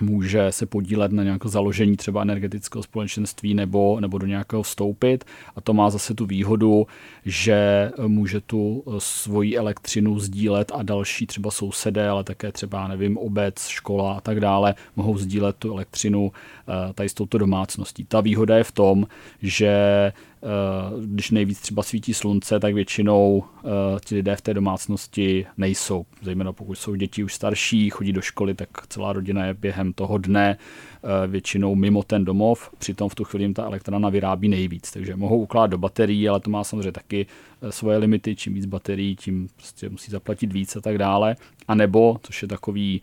může 0.00 0.52
se 0.52 0.66
podílet 0.66 1.12
na 1.12 1.22
nějaké 1.22 1.48
založení 1.48 1.96
třeba 1.96 2.22
energetického 2.22 2.82
společenství 2.82 3.54
nebo, 3.54 4.00
nebo 4.00 4.18
do 4.18 4.26
nějakého 4.26 4.62
vstoupit. 4.62 5.24
A 5.56 5.60
to 5.60 5.74
má 5.74 5.90
zase 5.90 6.14
tu 6.14 6.26
výhodu, 6.26 6.86
že 7.24 7.90
může 8.06 8.40
tu 8.40 8.84
svoji 8.98 9.56
elektřinu 9.56 10.18
sdílet 10.18 10.72
a 10.74 10.82
další 10.82 11.26
třeba 11.26 11.50
sousedé, 11.50 12.08
ale 12.08 12.24
také 12.24 12.52
třeba, 12.52 12.88
nevím, 12.88 13.18
obec, 13.18 13.66
škola 13.66 14.14
a 14.14 14.20
tak 14.20 14.40
dále, 14.40 14.74
mohou 14.96 15.18
sdílet 15.18 15.56
tu 15.56 15.72
elektřinu 15.72 16.32
eh, 16.32 16.57
tady 16.94 17.08
s 17.08 17.14
touto 17.14 17.38
domácností. 17.38 18.04
Ta 18.04 18.20
výhoda 18.20 18.56
je 18.56 18.64
v 18.64 18.72
tom, 18.72 19.06
že 19.42 20.12
Eh, 20.42 21.06
když 21.06 21.30
nejvíc 21.30 21.60
třeba 21.60 21.82
svítí 21.82 22.14
slunce, 22.14 22.60
tak 22.60 22.74
většinou 22.74 23.44
eh, 23.64 23.68
ti 24.04 24.14
lidé 24.14 24.36
v 24.36 24.40
té 24.40 24.54
domácnosti 24.54 25.46
nejsou. 25.56 26.06
Zejména 26.22 26.52
pokud 26.52 26.74
jsou 26.74 26.94
děti 26.94 27.24
už 27.24 27.34
starší, 27.34 27.90
chodí 27.90 28.12
do 28.12 28.20
školy, 28.20 28.54
tak 28.54 28.68
celá 28.88 29.12
rodina 29.12 29.46
je 29.46 29.54
během 29.54 29.92
toho 29.92 30.18
dne 30.18 30.56
eh, 30.56 31.26
většinou 31.26 31.74
mimo 31.74 32.02
ten 32.02 32.24
domov, 32.24 32.70
přitom 32.78 33.08
v 33.08 33.14
tu 33.14 33.24
chvíli 33.24 33.44
jim 33.44 33.54
ta 33.54 33.64
elektrana 33.64 34.08
vyrábí 34.08 34.48
nejvíc. 34.48 34.90
Takže 34.90 35.16
mohou 35.16 35.38
ukládat 35.38 35.70
do 35.70 35.78
baterií, 35.78 36.28
ale 36.28 36.40
to 36.40 36.50
má 36.50 36.64
samozřejmě 36.64 36.92
taky 36.92 37.26
svoje 37.70 37.98
limity. 37.98 38.36
Čím 38.36 38.54
víc 38.54 38.66
baterií, 38.66 39.16
tím 39.16 39.48
prostě 39.56 39.88
musí 39.88 40.10
zaplatit 40.10 40.52
víc 40.52 40.76
a 40.76 40.80
tak 40.80 40.98
dále. 40.98 41.36
A 41.68 41.74
nebo, 41.74 42.16
což 42.22 42.42
je 42.42 42.48
takový, 42.48 43.02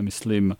myslím, 0.00 0.56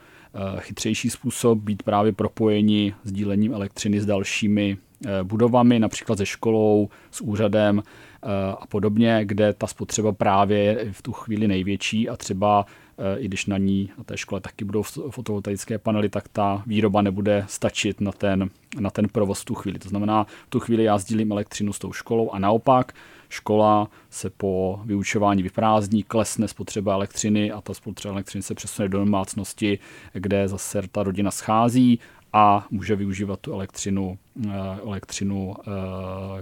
chytřejší 0.58 1.10
způsob, 1.10 1.58
být 1.58 1.82
právě 1.82 2.12
propojeni 2.12 2.94
s 3.04 3.12
dílením 3.12 3.54
elektřiny 3.54 4.00
s 4.00 4.06
dalšími 4.06 4.78
Eh, 5.06 5.24
budovami, 5.24 5.78
například 5.78 6.18
se 6.18 6.26
školou, 6.26 6.88
s 7.10 7.20
úřadem 7.20 7.82
eh, 7.82 8.28
a 8.60 8.66
podobně, 8.66 9.20
kde 9.24 9.52
ta 9.52 9.66
spotřeba 9.66 10.12
právě 10.12 10.58
je 10.58 10.92
v 10.92 11.02
tu 11.02 11.12
chvíli 11.12 11.48
největší 11.48 12.08
a 12.08 12.16
třeba 12.16 12.66
eh, 12.98 13.18
i 13.18 13.28
když 13.28 13.46
na 13.46 13.58
ní, 13.58 13.90
na 13.98 14.04
té 14.04 14.16
škole 14.16 14.40
taky 14.40 14.64
budou 14.64 14.82
fotovoltaické 15.10 15.78
panely, 15.78 16.08
tak 16.08 16.28
ta 16.28 16.62
výroba 16.66 17.02
nebude 17.02 17.44
stačit 17.48 18.00
na 18.00 18.12
ten, 18.12 18.50
na 18.80 18.90
ten 18.90 19.08
provoz 19.08 19.40
v 19.40 19.44
tu 19.44 19.54
chvíli. 19.54 19.78
To 19.78 19.88
znamená, 19.88 20.24
v 20.24 20.50
tu 20.50 20.60
chvíli 20.60 20.84
já 20.84 20.98
sdílím 20.98 21.32
elektřinu 21.32 21.72
s 21.72 21.78
tou 21.78 21.92
školou 21.92 22.30
a 22.30 22.38
naopak 22.38 22.92
škola 23.34 23.88
se 24.10 24.30
po 24.30 24.80
vyučování 24.84 25.42
vyprázdní, 25.42 26.02
klesne 26.02 26.48
spotřeba 26.48 26.94
elektřiny 26.94 27.52
a 27.52 27.60
ta 27.60 27.74
spotřeba 27.74 28.14
elektřiny 28.14 28.42
se 28.42 28.54
přesune 28.54 28.88
do 28.88 28.98
domácnosti, 28.98 29.78
kde 30.12 30.48
zase 30.48 30.82
ta 30.92 31.02
rodina 31.02 31.30
schází 31.30 31.98
a 32.32 32.66
může 32.70 32.96
využívat 32.96 33.40
tu 33.40 33.52
elektřinu, 33.52 34.18
eh, 34.46 34.50
elektřinu, 34.86 35.54
eh, 35.58 35.70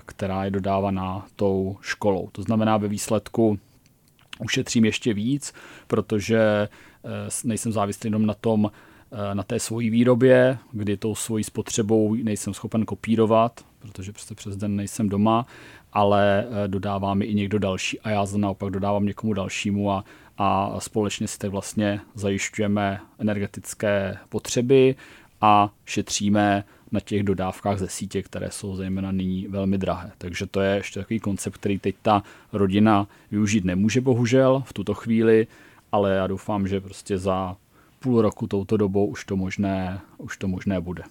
která 0.07 0.45
je 0.45 0.51
dodávaná 0.51 1.27
tou 1.37 1.77
školou. 1.81 2.29
To 2.33 2.43
znamená 2.43 2.77
ve 2.77 2.89
výsledku 2.89 3.59
ušetřím 4.39 4.85
ještě 4.85 5.15
víc, 5.15 5.53
protože 5.87 6.39
eh, 6.39 7.29
nejsem 7.45 7.73
závislý 7.73 8.07
jenom 8.07 8.27
na 8.27 8.35
tom, 8.35 8.71
na 9.35 9.43
té 9.43 9.61
svojí 9.61 9.91
výrobě, 9.91 10.59
kdy 10.73 10.97
tou 10.97 11.15
svojí 11.15 11.45
spotřebou 11.45 12.15
nejsem 12.15 12.55
schopen 12.55 12.85
kopírovat, 12.85 13.65
protože 13.79 14.13
prostě 14.13 14.35
přes 14.35 14.57
den 14.57 14.77
nejsem 14.77 15.09
doma, 15.09 15.47
ale 15.93 16.47
dodává 16.67 17.15
mi 17.15 17.25
i 17.25 17.35
někdo 17.35 17.59
další 17.59 18.01
a 18.01 18.11
já 18.11 18.27
naopak 18.37 18.71
dodávám 18.71 19.07
někomu 19.07 19.33
dalšímu 19.33 19.91
a, 19.91 20.05
a 20.39 20.81
společně 20.81 21.29
si 21.29 21.39
tak 21.39 21.51
vlastně 21.51 22.01
zajišťujeme 22.15 23.01
energetické 23.19 24.19
potřeby, 24.29 24.95
a 25.43 25.71
šetříme 25.85 26.65
na 26.93 27.01
těch 27.01 27.23
dodávkách 27.23 27.79
ze 27.79 27.89
sítě, 27.89 28.23
které 28.23 28.51
jsou 28.51 28.77
zejména 28.77 29.13
nyní 29.13 29.47
velmi 29.49 29.79
drahé. 29.79 30.13
Takže 30.19 30.47
to 30.47 30.61
je 30.61 30.77
ještě 30.77 31.01
takový 31.01 31.21
koncept, 31.21 31.57
který 31.57 31.79
teď 31.79 31.97
ta 32.03 32.23
rodina 32.53 33.07
využít 33.31 33.65
nemůže 33.65 34.01
bohužel 34.01 34.63
v 34.67 34.73
tuto 34.73 34.95
chvíli, 34.95 35.47
ale 35.93 36.15
já 36.15 36.27
doufám, 36.27 36.69
že 36.69 36.81
prostě 36.81 37.19
za 37.19 37.57
půl 38.03 38.23
roku 38.23 38.47
touto 38.47 38.77
dobou 38.77 39.07
už 39.07 39.25
to 39.25 39.37
možné, 39.37 40.01
už 40.19 40.37
to 40.37 40.49
možné 40.49 40.81
bude. 40.81 41.03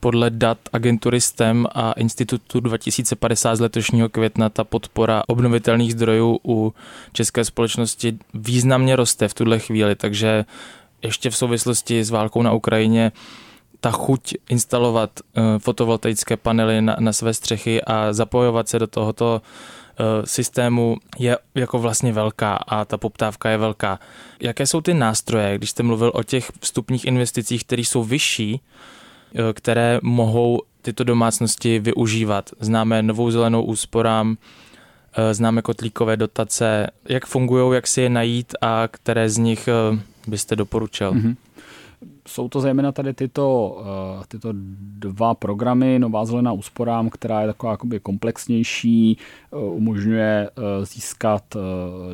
Podle 0.00 0.30
dat 0.30 0.58
agentury 0.72 1.20
STEM 1.20 1.66
a 1.74 1.92
Institutu 1.92 2.60
2050 2.60 3.56
z 3.56 3.60
letošního 3.60 4.08
května 4.08 4.48
ta 4.48 4.64
podpora 4.64 5.22
obnovitelných 5.26 5.92
zdrojů 5.92 6.38
u 6.44 6.74
české 7.12 7.44
společnosti 7.44 8.18
významně 8.34 8.96
roste 8.96 9.28
v 9.28 9.34
tuhle 9.34 9.58
chvíli, 9.58 9.94
takže 9.94 10.44
ještě 11.02 11.30
v 11.30 11.36
souvislosti 11.36 12.04
s 12.04 12.10
válkou 12.10 12.42
na 12.42 12.52
Ukrajině 12.52 13.12
ta 13.80 13.90
chuť 13.90 14.34
instalovat 14.48 15.10
uh, 15.20 15.44
fotovoltaické 15.58 16.36
panely 16.36 16.82
na, 16.82 16.96
na 17.00 17.12
své 17.12 17.34
střechy 17.34 17.82
a 17.82 18.12
zapojovat 18.12 18.68
se 18.68 18.78
do 18.78 18.86
tohoto 18.86 19.42
uh, 19.42 20.24
systému 20.24 20.96
je 21.18 21.38
jako 21.54 21.78
vlastně 21.78 22.12
velká 22.12 22.54
a 22.54 22.84
ta 22.84 22.98
poptávka 22.98 23.50
je 23.50 23.58
velká. 23.58 23.98
Jaké 24.40 24.66
jsou 24.66 24.80
ty 24.80 24.94
nástroje, 24.94 25.58
když 25.58 25.70
jste 25.70 25.82
mluvil 25.82 26.12
o 26.14 26.22
těch 26.22 26.52
vstupních 26.60 27.04
investicích, 27.04 27.64
které 27.64 27.82
jsou 27.82 28.04
vyšší, 28.04 28.60
uh, 28.60 29.40
které 29.52 29.98
mohou 30.02 30.62
tyto 30.82 31.04
domácnosti 31.04 31.78
využívat? 31.78 32.50
Známe 32.60 33.02
novou 33.02 33.30
zelenou 33.30 33.62
úsporám, 33.62 34.36
známe 35.32 35.62
kotlíkové 35.62 36.16
dotace, 36.16 36.86
jak 37.08 37.26
fungují, 37.26 37.74
jak 37.74 37.86
si 37.86 38.00
je 38.00 38.08
najít 38.08 38.54
a 38.60 38.88
které 38.90 39.30
z 39.30 39.38
nich 39.38 39.68
byste 40.26 40.56
doporučil? 40.56 41.12
Mm-hmm. 41.12 41.36
Jsou 42.28 42.48
to 42.48 42.60
zejména 42.60 42.92
tady 42.92 43.14
tyto, 43.14 43.78
eh, 44.20 44.24
tyto 44.28 44.48
dva 44.98 45.34
programy, 45.34 45.98
Nová 45.98 46.24
zelená 46.24 46.52
úsporám, 46.52 47.10
která 47.10 47.40
je 47.40 47.46
taková 47.46 47.72
jakoby 47.72 48.00
komplexnější, 48.00 49.18
eh, 49.52 49.56
umožňuje 49.56 50.50
eh, 50.50 50.86
získat 50.86 51.56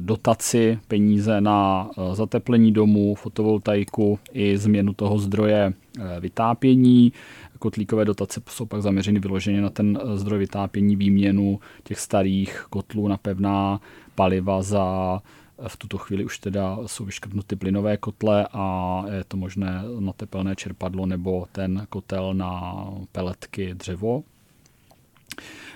dotaci, 0.01 0.79
peníze 0.89 1.41
na 1.41 1.91
zateplení 2.13 2.73
domů, 2.73 3.15
fotovoltaiku 3.15 4.19
i 4.33 4.59
změnu 4.59 4.93
toho 4.93 5.19
zdroje 5.19 5.73
vytápění. 6.21 7.13
Kotlíkové 7.59 8.05
dotace 8.05 8.41
jsou 8.49 8.67
pak 8.67 8.83
zaměřeny 8.83 9.21
vyloženě 9.21 9.61
na 9.61 9.71
ten 9.71 10.01
zdroj 10.15 10.39
vytápění, 10.39 10.97
výměnu 10.97 11.61
těch 11.85 11.99
starých 11.99 12.67
kotlů 12.71 13.09
na 13.09 13.17
pevná 13.17 13.81
paliva 14.15 14.63
za 14.63 15.21
v 15.69 15.77
tuto 15.77 15.99
chvíli 15.99 16.25
už 16.25 16.39
teda 16.39 16.79
jsou 16.87 17.05
vyškrtnuty 17.05 17.57
plynové 17.57 17.97
kotle 17.97 18.49
a 18.53 19.05
je 19.15 19.25
to 19.25 19.37
možné 19.37 19.83
na 19.99 20.13
tepelné 20.13 20.57
čerpadlo 20.57 21.07
nebo 21.07 21.47
ten 21.53 21.87
kotel 21.89 22.35
na 22.35 22.85
peletky 23.13 23.75
dřevo. 23.75 24.23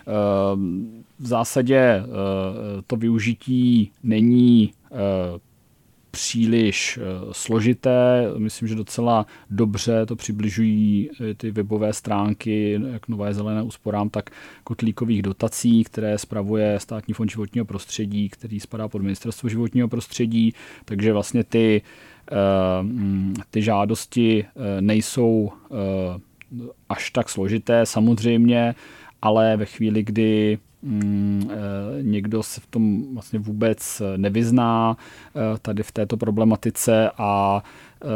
Ehm, 0.07 1.05
v 1.19 1.27
zásadě 1.27 1.77
eh, 1.77 2.05
to 2.87 2.97
využití 2.97 3.93
není 4.03 4.73
eh, 4.93 4.97
příliš 6.17 6.99
eh, 6.99 7.03
složité. 7.33 8.29
Myslím, 8.39 8.69
že 8.69 8.75
docela 8.75 9.27
dobře 9.51 10.07
to 10.07 10.17
přibližují 10.17 11.11
eh, 11.31 11.35
ty 11.35 11.51
webové 11.51 11.93
stránky, 11.93 12.81
jak 12.93 13.09
Nové 13.09 13.35
zelené 13.35 13.63
úsporám, 13.63 14.09
tak 14.09 14.31
kotlíkových 14.65 15.23
dotací, 15.23 15.85
které 15.85 16.19
spravuje 16.19 16.81
Státní 16.81 17.15
fond 17.15 17.31
životního 17.31 17.65
prostředí, 17.65 18.29
který 18.29 18.61
spadá 18.61 18.89
pod 18.89 19.03
Ministerstvo 19.03 19.49
životního 19.49 19.89
prostředí. 19.89 20.53
Takže 20.85 21.13
vlastně 21.13 21.45
ty, 21.45 21.83
eh, 22.33 22.35
ty 23.51 23.63
žádosti 23.63 24.45
nejsou 24.81 25.53
až 26.89 27.11
tak 27.11 27.29
složité 27.29 27.87
samozřejmě, 27.87 28.75
ale 29.23 29.57
ve 29.57 29.65
chvíli, 29.65 30.03
kdy 30.03 30.59
Mm, 30.83 31.51
eh, 31.51 32.03
někdo 32.03 32.43
se 32.43 32.61
v 32.61 32.67
tom 32.67 33.15
vlastně 33.15 33.39
vůbec 33.39 34.03
nevyzná 34.17 34.97
eh, 34.97 35.59
tady 35.63 35.83
v 35.83 35.93
této 35.93 36.17
problematice 36.17 37.11
a 37.19 37.63
eh, 38.03 38.07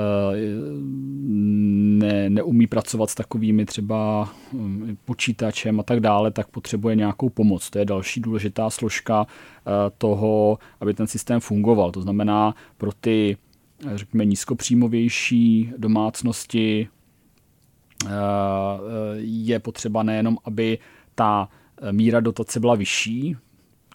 ne, 1.98 2.30
neumí 2.30 2.66
pracovat 2.66 3.10
s 3.10 3.14
takovými 3.14 3.66
třeba 3.66 4.28
mm, 4.52 4.96
počítačem 5.04 5.80
a 5.80 5.82
tak 5.82 6.00
dále, 6.00 6.30
tak 6.30 6.48
potřebuje 6.48 6.96
nějakou 6.96 7.28
pomoc. 7.28 7.70
To 7.70 7.78
je 7.78 7.84
další 7.84 8.20
důležitá 8.20 8.70
složka 8.70 9.26
toho, 9.98 10.58
aby 10.80 10.94
ten 10.94 11.06
systém 11.06 11.40
fungoval. 11.40 11.90
To 11.90 12.02
znamená 12.02 12.54
pro 12.76 12.90
ty, 13.00 13.36
řekněme, 13.94 14.24
nízkopříjmovější 14.24 15.72
domácnosti 15.76 16.88
je 19.18 19.58
potřeba 19.58 20.02
nejenom, 20.02 20.38
aby 20.44 20.78
ta 21.14 21.48
míra 21.92 22.20
dotace 22.20 22.60
byla 22.60 22.74
vyšší, 22.74 23.36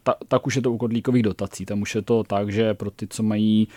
ta, 0.05 0.15
tak 0.27 0.47
už 0.47 0.55
je 0.55 0.61
to 0.61 0.71
u 0.71 0.77
kodlíkových 0.77 1.23
dotací. 1.23 1.65
Tam 1.65 1.81
už 1.81 1.95
je 1.95 2.01
to 2.01 2.23
tak, 2.23 2.51
že 2.51 2.73
pro 2.73 2.91
ty, 2.91 3.07
co 3.07 3.23
mají 3.23 3.67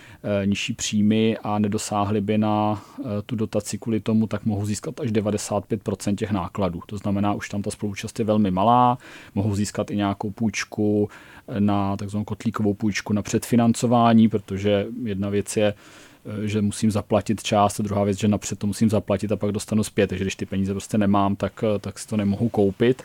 e, 0.43 0.47
nižší 0.47 0.73
příjmy 0.73 1.39
a 1.43 1.59
nedosáhli 1.59 2.21
by 2.21 2.39
na 2.39 2.85
e, 3.01 3.23
tu 3.23 3.37
dotaci 3.37 3.79
kvůli 3.79 4.01
tomu, 4.01 4.27
tak 4.27 4.45
mohou 4.45 4.67
získat 4.67 5.01
až 5.01 5.11
95% 5.11 6.15
těch 6.15 6.31
nákladů. 6.31 6.81
To 6.87 6.97
znamená, 6.97 7.33
už 7.33 7.49
tam 7.49 7.63
ta 7.63 7.71
spoluúčast 7.71 8.19
je 8.19 8.25
velmi 8.25 8.51
malá, 8.51 8.99
mohou 9.35 9.55
získat 9.55 9.91
i 9.91 9.97
nějakou 9.97 10.31
půjčku 10.31 11.09
e, 11.49 11.61
na 11.61 11.97
takzvanou 11.97 12.25
kotlíkovou 12.25 12.75
půjčku 12.75 13.13
na 13.13 13.23
předfinancování, 13.23 14.29
protože 14.29 14.87
jedna 15.05 15.29
věc 15.29 15.57
je, 15.57 15.75
že 16.45 16.63
musím 16.63 16.91
zaplatit 16.91 17.43
část, 17.43 17.81
a 17.81 17.83
druhá 17.83 18.05
věc, 18.05 18.19
že 18.19 18.29
napřed 18.29 18.59
to 18.59 18.67
musím 18.67 18.91
zaplatit 18.91 19.33
a 19.33 19.37
pak 19.37 19.53
dostanu 19.53 19.85
zpět. 19.85 20.07
Takže 20.07 20.25
když 20.25 20.37
ty 20.37 20.47
peníze 20.47 20.73
prostě 20.73 20.99
nemám, 20.99 21.37
tak, 21.37 21.65
tak 21.81 21.99
si 21.99 22.09
to 22.09 22.17
nemohu 22.17 22.49
koupit 22.49 23.03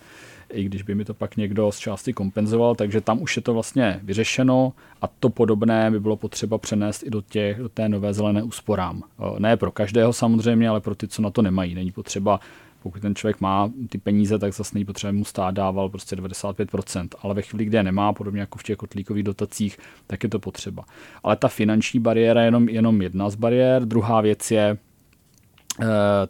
i 0.54 0.64
když 0.64 0.82
by 0.82 0.96
mi 0.96 1.06
to 1.06 1.14
pak 1.14 1.38
někdo 1.38 1.72
z 1.72 1.80
části 1.80 2.14
kompenzoval, 2.14 2.76
takže 2.76 3.02
tam 3.02 3.22
už 3.22 3.36
je 3.36 3.42
to 3.42 3.54
vlastně 3.54 4.00
vyřešeno 4.04 4.74
a 5.02 5.08
to 5.08 5.30
podobné 5.30 5.92
by 5.92 6.00
bylo 6.00 6.16
potřeba 6.16 6.58
přenést 6.58 7.04
i 7.04 7.10
do, 7.10 7.22
těch, 7.22 7.58
do 7.58 7.70
té 7.70 7.90
nové 7.90 8.14
zelené 8.14 8.44
úsporám. 8.44 9.04
Ne 9.40 9.58
pro 9.58 9.72
každého 9.72 10.14
samozřejmě, 10.14 10.70
ale 10.70 10.82
pro 10.82 10.96
ty, 10.96 11.08
co 11.08 11.22
na 11.22 11.30
to 11.30 11.42
nemají. 11.42 11.76
Není 11.76 11.92
potřeba 11.92 12.40
pokud 12.84 13.02
ten 13.02 13.16
člověk 13.16 13.42
má 13.42 13.72
ty 13.90 13.98
peníze, 13.98 14.40
tak 14.40 14.54
zase 14.54 14.72
není 14.74 14.86
potřeba 14.86 15.12
mu 15.12 15.26
stát 15.26 15.52
dával 15.52 15.90
prostě 15.90 16.16
95%. 16.16 17.08
Ale 17.22 17.34
ve 17.34 17.42
chvíli, 17.42 17.66
kdy 17.66 17.78
je 17.78 17.84
nemá, 17.84 18.14
podobně 18.14 18.40
jako 18.40 18.60
v 18.60 18.64
těch 18.64 18.78
kotlíkových 18.78 19.24
dotacích, 19.24 19.78
tak 20.08 20.24
je 20.24 20.30
to 20.30 20.40
potřeba. 20.40 20.86
Ale 21.24 21.36
ta 21.36 21.48
finanční 21.48 22.00
bariéra 22.00 22.42
je 22.42 22.48
jenom, 22.48 22.70
jenom 22.70 23.02
jedna 23.02 23.30
z 23.30 23.36
bariér. 23.36 23.86
Druhá 23.86 24.22
věc 24.22 24.52
je 24.52 24.78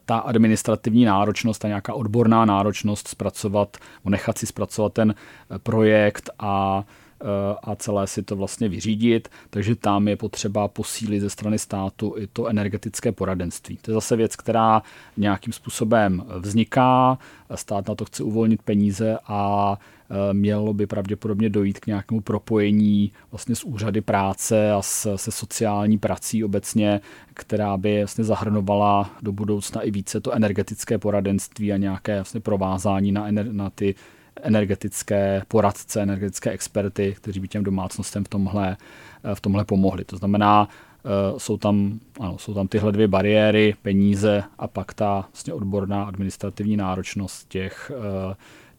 ta 0.06 0.18
administrativní 0.18 1.06
náročnost, 1.06 1.62
ta 1.62 1.68
nějaká 1.68 1.94
odborná 1.94 2.46
náročnost 2.46 3.08
zpracovat, 3.08 3.78
nechat 4.06 4.38
si 4.38 4.46
zpracovat 4.46 4.94
ten 4.94 5.15
eh, 5.17 5.60
projekt 5.60 6.30
a 6.39 6.84
eh, 7.22 7.26
a 7.63 7.76
celé 7.76 8.08
si 8.08 8.24
to 8.24 8.36
vlastně 8.36 8.70
vyřídit, 8.70 9.30
takže 9.50 9.76
tam 9.76 10.08
je 10.08 10.15
potřeba 10.15 10.67
posílit 10.67 11.22
ze 11.22 11.30
strany 11.30 11.60
státu 11.60 12.15
i 12.17 12.28
to 12.28 12.48
energetické 12.48 13.12
poradenství. 13.12 13.78
To 13.82 13.91
je 13.91 13.96
zase 13.96 14.15
věc, 14.15 14.36
která 14.36 14.82
nějakým 15.17 15.54
způsobem 15.54 16.24
vzniká, 16.39 17.17
stát 17.56 17.88
na 17.88 17.96
to 17.96 18.06
chce 18.06 18.24
uvolnit 18.24 18.62
peníze 18.62 19.17
a 19.28 19.78
Eh, 20.03 20.03
mělo 20.34 20.73
by 20.73 20.88
pravděpodobně 20.88 21.49
dojít 21.49 21.80
k 21.80 21.88
nějakému 21.88 22.21
propojení 22.21 23.12
vlastně 23.32 23.56
s 23.56 23.63
úřady 23.63 24.02
práce 24.02 24.71
a 24.71 24.82
s, 24.82 25.15
se 25.15 25.32
sociální 25.32 25.97
prací 25.97 26.43
obecně, 26.43 27.02
která 27.34 27.78
by 27.78 27.97
vlastně 27.97 28.23
zahrnovala 28.23 29.10
do 29.21 29.32
budoucna 29.32 29.82
i 29.82 29.91
více 29.91 30.21
to 30.21 30.32
energetické 30.32 30.97
poradenství 30.97 31.73
a 31.73 31.78
nějaké 31.78 32.15
vlastně 32.15 32.39
provázání 32.39 33.12
na, 33.12 33.28
ener, 33.28 33.52
na 33.52 33.69
ty 33.69 33.95
energetické 34.41 35.41
poradce, 35.47 36.02
energetické 36.02 36.52
experty, 36.52 37.13
kteří 37.17 37.39
by 37.39 37.47
těm 37.47 37.63
domácnostem 37.63 38.23
v 38.23 38.28
tomhle, 38.28 38.78
eh, 39.23 39.36
v 39.36 39.41
tomhle 39.41 39.65
pomohli. 39.65 40.06
To 40.06 40.17
znamená, 40.17 40.69
eh, 40.69 41.39
jsou 41.39 41.58
tam, 41.58 41.99
ano, 42.19 42.38
jsou 42.38 42.54
tam 42.54 42.67
tyhle 42.67 42.91
dvě 42.91 43.08
bariéry, 43.08 43.76
peníze 43.82 44.43
a 44.58 44.67
pak 44.67 44.93
ta 44.93 45.28
vlastně 45.34 45.54
odborná 45.54 46.04
administrativní 46.04 46.78
náročnost 46.78 47.47
těch 47.47 47.91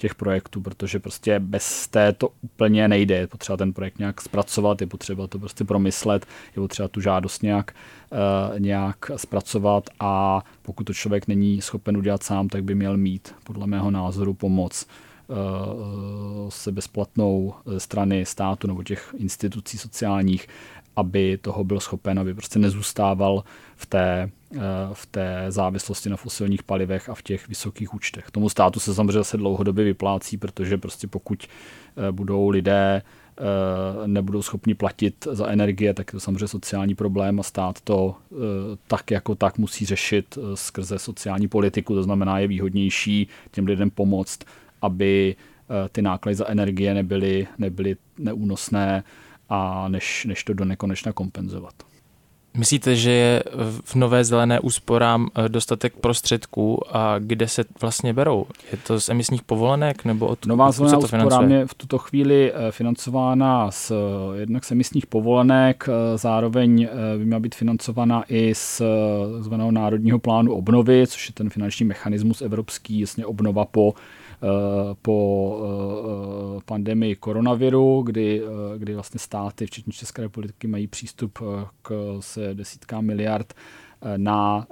těch 0.05 0.15
projektů, 0.15 0.61
protože 0.61 1.01
prostě 1.01 1.41
bez 1.41 1.89
té 1.89 2.13
to 2.13 2.29
úplně 2.41 2.89
nejde. 2.89 3.17
Je 3.17 3.27
potřeba 3.27 3.57
ten 3.57 3.73
projekt 3.73 3.99
nějak 3.99 4.21
zpracovat, 4.21 4.81
je 4.81 4.87
potřeba 4.87 5.27
to 5.27 5.39
prostě 5.39 5.65
promyslet, 5.65 6.27
je 6.57 6.63
potřeba 6.63 6.89
tu 6.89 7.01
žádost 7.01 7.43
nějak, 7.43 7.73
uh, 8.13 8.61
nějak 8.61 9.11
zpracovat 9.17 9.85
a 10.01 10.43
pokud 10.63 10.85
to 10.85 10.95
člověk 10.95 11.29
není 11.29 11.61
schopen 11.61 11.97
udělat 11.97 12.23
sám, 12.23 12.49
tak 12.49 12.65
by 12.65 12.75
měl 12.75 12.97
mít 12.97 13.35
podle 13.45 13.67
mého 13.67 13.91
názoru 13.91 14.35
pomoc 14.35 14.87
se 16.49 16.73
bezplatnou 16.73 17.55
strany 17.79 18.27
státu 18.27 18.67
nebo 18.67 18.83
těch 18.83 19.15
institucí 19.19 19.79
sociálních, 19.79 20.49
aby 20.97 21.39
toho 21.43 21.65
byl 21.65 21.81
schopen, 21.81 22.19
aby 22.19 22.35
prostě 22.35 22.59
nezůstával 22.59 23.45
v 23.77 23.87
té, 23.87 24.31
eh, 24.57 24.59
v 24.93 25.07
té 25.07 25.45
závislosti 25.49 26.09
na 26.09 26.17
fosilních 26.17 26.63
palivech 26.63 27.09
a 27.09 27.15
v 27.15 27.23
těch 27.23 27.49
vysokých 27.49 27.95
účtech. 27.95 28.31
Tomu 28.31 28.49
státu 28.49 28.81
se 28.81 28.95
samozřejmě 28.95 29.13
zase 29.13 29.37
dlouhodobě 29.37 29.85
vyplácí, 29.85 30.37
protože 30.37 30.79
prostě 30.79 31.07
pokud 31.07 31.47
eh, 31.47 32.13
budou 32.13 32.49
lidé 32.49 33.03
eh, 33.03 33.43
nebudou 34.07 34.43
schopni 34.43 34.75
platit 34.75 35.29
za 35.31 35.47
energie, 35.47 35.95
tak 35.95 36.11
to 36.11 36.21
samozřejmě 36.21 36.49
sociální 36.49 36.95
problém 36.95 37.41
a 37.41 37.43
stát 37.43 37.81
to 37.81 38.15
tak 38.87 39.11
jako 39.11 39.35
tak 39.35 39.59
musí 39.59 39.87
řešit 39.87 40.39
skrze 40.55 40.99
sociální 40.99 41.49
politiku. 41.49 41.95
To 41.95 42.03
znamená, 42.03 42.39
je 42.39 42.47
výhodnější 42.47 43.29
těm 43.51 43.67
lidem 43.67 43.91
pomoct, 43.91 44.39
aby 44.85 45.37
ty 45.93 46.03
náklady 46.03 46.35
za 46.35 46.49
energie 46.49 46.95
nebyly, 46.95 47.47
nebyly 47.59 47.97
neúnosné 48.19 49.05
a 49.49 49.89
než, 49.89 50.25
než 50.25 50.45
to 50.45 50.55
do 50.55 50.65
nekonečna 50.65 51.13
kompenzovat. 51.13 51.75
Myslíte, 52.57 52.97
že 52.97 53.11
je 53.11 53.43
v 53.85 53.95
nové 53.95 54.25
zelené 54.25 54.61
úsporám 54.61 55.29
eh, 55.35 55.49
dostatek 55.49 55.95
prostředků 55.97 56.97
a 56.97 57.19
kde 57.19 57.49
se 57.49 57.65
vlastně 57.81 58.13
berou? 58.13 58.47
Je 58.73 58.79
to 58.87 59.01
z 59.01 59.09
emisních 59.09 59.43
povolenek 59.43 60.05
nebo 60.05 60.27
od 60.27 60.47
Nová 60.47 60.73
zelená 60.73 60.99
úsporám 60.99 61.51
je 61.51 61.67
v 61.67 61.75
tuto 61.75 61.99
chvíli 61.99 62.53
eh, 62.53 62.73
financována 62.73 63.71
z, 63.71 63.91
eh, 63.91 64.41
jednak 64.41 64.65
z 64.65 64.73
emisních 64.73 65.07
povolenek, 65.07 65.89
zároveň 66.17 66.89
by 67.19 67.25
měla 67.25 67.41
být 67.41 67.55
financována 67.55 68.25
i 68.29 68.55
z 68.55 68.83
zvaného 69.41 69.71
Národního 69.71 70.19
plánu 70.19 70.55
obnovy, 70.55 71.07
což 71.07 71.29
je 71.29 71.35
ten 71.35 71.51
finanční 71.51 71.87
mechanismus 71.87 72.43
evropský, 72.43 73.01
jasně 73.01 73.27
obnova 73.27 73.65
po 73.65 73.95
Eh, 73.95 74.24
po 75.03 75.59
eh, 76.59 76.61
pandemii 76.65 77.17
koronaviru, 77.17 78.03
kdy, 78.03 78.43
eh, 78.43 78.79
kdy 78.79 78.95
vlastně 78.95 79.21
státy, 79.21 79.67
včetně 79.67 79.93
České 79.93 80.23
republiky, 80.23 80.67
mají 80.67 80.87
přístup 80.87 81.39
k 81.83 82.17
se 82.21 82.55
desítkám 82.55 83.05
miliard 83.05 83.55
na 84.17 84.67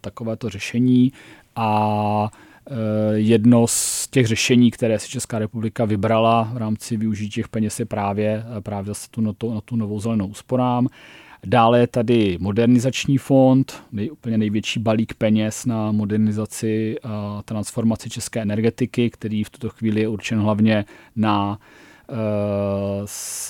takovéto 0.00 0.48
řešení 0.48 1.12
a 1.56 2.30
jedno 3.14 3.66
z 3.66 4.08
těch 4.08 4.26
řešení, 4.26 4.70
které 4.70 4.98
si 4.98 5.08
Česká 5.08 5.38
republika 5.38 5.84
vybrala 5.84 6.50
v 6.52 6.56
rámci 6.56 6.96
využití 6.96 7.30
těch 7.30 7.48
peněz 7.48 7.80
je 7.80 7.86
právě, 7.86 8.44
právě 8.60 8.88
zase 8.88 9.08
tu, 9.10 9.20
na, 9.20 9.32
to, 9.32 9.54
na 9.54 9.60
tu 9.60 9.76
novou 9.76 10.00
zelenou 10.00 10.26
úsporám. 10.26 10.88
Dále 11.46 11.80
je 11.80 11.86
tady 11.86 12.38
modernizační 12.40 13.18
fond, 13.18 13.82
nej, 13.92 14.10
úplně 14.10 14.38
největší 14.38 14.80
balík 14.80 15.14
peněz 15.14 15.66
na 15.66 15.92
modernizaci 15.92 16.96
a 17.02 17.42
transformaci 17.44 18.10
české 18.10 18.42
energetiky, 18.42 19.10
který 19.10 19.44
v 19.44 19.50
tuto 19.50 19.68
chvíli 19.68 20.00
je 20.00 20.08
určen 20.08 20.40
hlavně 20.40 20.84
na 21.16 21.58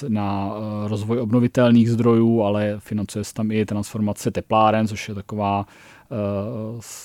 na 0.09 0.53
rozvoj 0.87 1.19
obnovitelných 1.19 1.91
zdrojů, 1.91 2.43
ale 2.43 2.77
financuje 2.79 3.25
se 3.25 3.35
tam 3.35 3.51
i 3.51 3.67
transformace 3.67 4.31
tepláren, 4.31 4.89
což 4.89 5.09
je 5.09 5.15
taková 5.15 5.67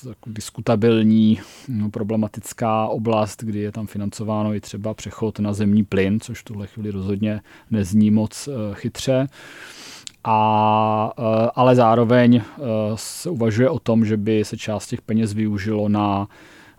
jako 0.07 0.29
diskutabilní 0.29 1.39
no, 1.67 1.89
problematická 1.89 2.87
oblast, 2.87 3.43
kdy 3.43 3.59
je 3.59 3.71
tam 3.71 3.87
financováno 3.87 4.53
i 4.53 4.61
třeba 4.61 4.93
přechod 4.93 5.39
na 5.39 5.53
zemní 5.53 5.83
plyn, 5.83 6.19
což 6.19 6.41
v 6.41 6.43
tuhle 6.43 6.67
chvíli 6.67 6.91
rozhodně 6.91 7.41
nezní 7.71 8.11
moc 8.11 8.47
eh, 8.47 8.51
chytře. 8.73 9.27
A, 10.27 11.13
eh, 11.17 11.49
ale 11.55 11.75
zároveň 11.75 12.41
se 12.95 13.29
uvažuje 13.29 13.69
o 13.69 13.79
tom, 13.79 14.05
že 14.05 14.17
by 14.17 14.45
se 14.45 14.57
část 14.57 14.87
těch 14.87 15.01
peněz 15.01 15.33
využilo 15.33 15.89
na 15.89 16.27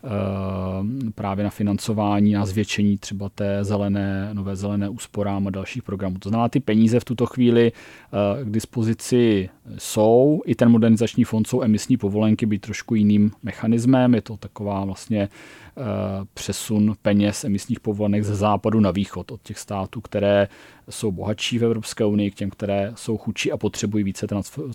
Eh, 0.07 1.11
právě 1.15 1.45
na 1.45 1.51
financování 1.51 2.37
a 2.37 2.47
zvětšení 2.47 2.99
třeba 2.99 3.29
té 3.29 3.65
zelené, 3.65 4.31
nové 4.33 4.57
zelené 4.57 4.89
úsporám 4.89 5.47
a 5.47 5.51
dalších 5.51 5.83
programů. 5.83 6.19
To 6.19 6.29
znamená, 6.29 6.49
ty 6.49 6.61
peníze 6.61 7.01
v 7.01 7.05
tuto 7.05 7.27
chvíli 7.27 7.73
eh, 7.73 8.45
k 8.45 8.51
dispozici 8.51 9.49
jsou. 9.79 10.43
I 10.47 10.55
ten 10.55 10.69
modernizační 10.69 11.25
fond 11.25 11.47
jsou 11.47 11.63
emisní 11.63 11.97
povolenky, 11.97 12.47
být 12.47 12.61
trošku 12.61 12.95
jiným 12.95 13.31
mechanismem. 13.43 14.15
Je 14.15 14.23
to 14.23 14.37
taková 14.37 14.85
vlastně 14.85 15.29
Eh, 15.29 15.66
přesun 16.35 16.95
peněz 17.03 17.45
emisních 17.45 17.81
povolenek 17.81 18.25
ze 18.25 18.37
západu 18.37 18.81
na 18.81 18.91
východ 18.91 19.31
od 19.31 19.43
těch 19.43 19.59
států, 19.59 20.01
které 20.01 20.49
jsou 20.91 21.13
bohatší 21.13 21.59
v 21.59 21.65
Evropské 21.65 22.05
unii, 22.05 22.31
k 22.31 22.35
těm, 22.35 22.51
které 22.51 22.93
jsou 22.95 23.17
chudší 23.17 23.53
a 23.53 23.57
potřebují 23.57 24.05
více 24.05 24.27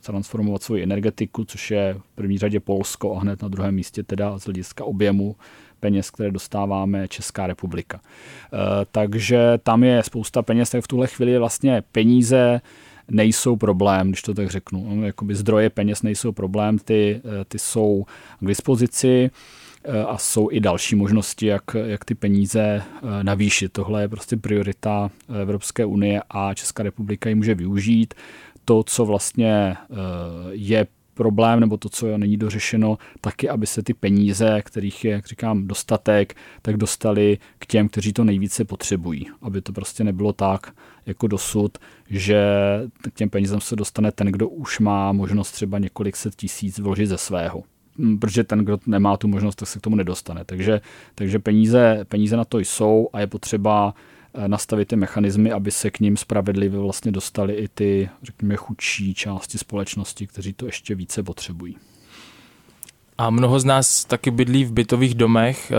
transformovat 0.02 0.64
svoji 0.64 0.84
energetiku, 0.84 1.46
což 1.46 1.72
je 1.72 1.96
v 2.00 2.16
první 2.16 2.38
řadě 2.38 2.60
Polsko 2.60 3.16
a 3.16 3.20
hned 3.20 3.42
na 3.42 3.48
druhém 3.48 3.76
místě 3.76 4.04
teda 4.04 4.40
z 4.40 4.46
hlediska 4.46 4.84
objemu 4.84 5.36
peněz, 5.80 6.12
které 6.12 6.32
dostáváme 6.32 7.08
Česká 7.08 7.48
republika. 7.48 8.02
Eh, 8.04 8.58
takže 8.92 9.58
tam 9.64 9.84
je 9.84 10.04
spousta 10.04 10.42
peněz, 10.42 10.70
tak 10.70 10.84
v 10.84 10.88
tuhle 10.88 11.08
chvíli 11.08 11.38
vlastně 11.38 11.84
peníze 11.92 12.62
nejsou 13.12 13.56
problém, 13.56 14.10
když 14.10 14.22
to 14.22 14.34
tak 14.34 14.50
řeknu. 14.50 15.06
Jakoby 15.06 15.36
zdroje 15.36 15.70
peněz 15.70 16.02
nejsou 16.02 16.32
problém, 16.32 16.80
ty, 16.80 17.22
eh, 17.26 17.46
ty 17.46 17.60
jsou 17.60 18.06
k 18.40 18.48
dispozici. 18.48 19.30
Eh, 19.84 20.04
a 20.04 20.18
jsou 20.18 20.52
i 20.52 20.60
další 20.60 20.96
možnosti, 20.96 21.46
jak, 21.46 21.64
jak 21.86 22.06
ty 22.06 22.16
peníze 22.16 22.62
eh, 22.62 23.24
navýšit. 23.24 23.72
Tohle 23.72 24.02
je 24.02 24.08
prostě 24.08 24.38
priorita 24.38 25.12
Evropské 25.42 25.86
unie 25.86 26.22
a 26.30 26.54
Česká 26.54 26.84
republika 26.84 27.30
ji 27.30 27.36
může 27.36 27.56
využít. 27.56 28.14
To, 28.66 28.84
co 28.84 29.06
vlastně 29.06 29.76
eh, 29.78 29.96
je 30.52 30.88
problém, 31.14 31.60
nebo 31.60 31.78
to, 31.78 31.90
co 31.90 32.18
není 32.18 32.38
dořešeno, 32.38 32.98
taky, 33.22 33.50
aby 33.50 33.68
se 33.68 33.84
ty 33.84 33.94
peníze, 33.94 34.62
kterých 34.62 35.06
je, 35.06 35.12
jak 35.12 35.26
říkám, 35.26 35.68
dostatek, 35.68 36.36
tak 36.62 36.78
dostali 36.78 37.38
k 37.60 37.66
těm, 37.66 37.90
kteří 37.90 38.14
to 38.14 38.24
nejvíce 38.24 38.66
potřebují. 38.66 39.28
Aby 39.42 39.62
to 39.62 39.74
prostě 39.74 40.04
nebylo 40.04 40.34
tak, 40.34 40.74
jako 41.06 41.28
dosud, 41.28 41.78
že 42.10 42.44
k 43.02 43.14
těm 43.14 43.30
penězem 43.30 43.62
se 43.62 43.76
dostane 43.76 44.12
ten, 44.12 44.28
kdo 44.28 44.50
už 44.50 44.80
má 44.80 45.12
možnost 45.12 45.52
třeba 45.52 45.80
několik 45.80 46.16
set 46.16 46.36
tisíc 46.36 46.80
vložit 46.80 47.10
ze 47.10 47.18
svého. 47.18 47.64
Protože 48.20 48.44
ten, 48.44 48.60
kdo 48.60 48.80
nemá 48.86 49.18
tu 49.18 49.28
možnost, 49.28 49.56
tak 49.56 49.68
se 49.68 49.80
k 49.80 49.82
tomu 49.82 49.96
nedostane. 49.96 50.46
Takže, 50.46 50.82
takže 51.16 51.40
peníze, 51.40 52.06
peníze 52.08 52.38
na 52.38 52.46
to 52.46 52.60
jsou 52.60 53.10
a 53.14 53.20
je 53.20 53.28
potřeba 53.28 53.94
eh, 54.34 54.48
nastavit 54.48 54.88
ty 54.88 54.96
mechanismy, 54.96 55.52
aby 55.52 55.72
se 55.72 55.92
k 55.92 56.00
ním 56.00 56.18
spravedlivě 56.18 56.80
vlastně 56.80 57.12
dostali 57.12 57.54
i 57.54 57.68
ty, 57.68 58.10
řekněme, 58.24 58.56
chudší 58.56 59.14
části 59.14 59.58
společnosti, 59.58 60.28
kteří 60.28 60.54
to 60.54 60.66
ještě 60.66 60.96
více 60.96 61.24
potřebují. 61.24 61.78
A 63.18 63.30
mnoho 63.30 63.60
z 63.60 63.66
nás 63.66 64.06
taky 64.06 64.32
bydlí 64.32 64.66
v 64.66 64.72
bytových 64.72 65.16
domech. 65.16 65.72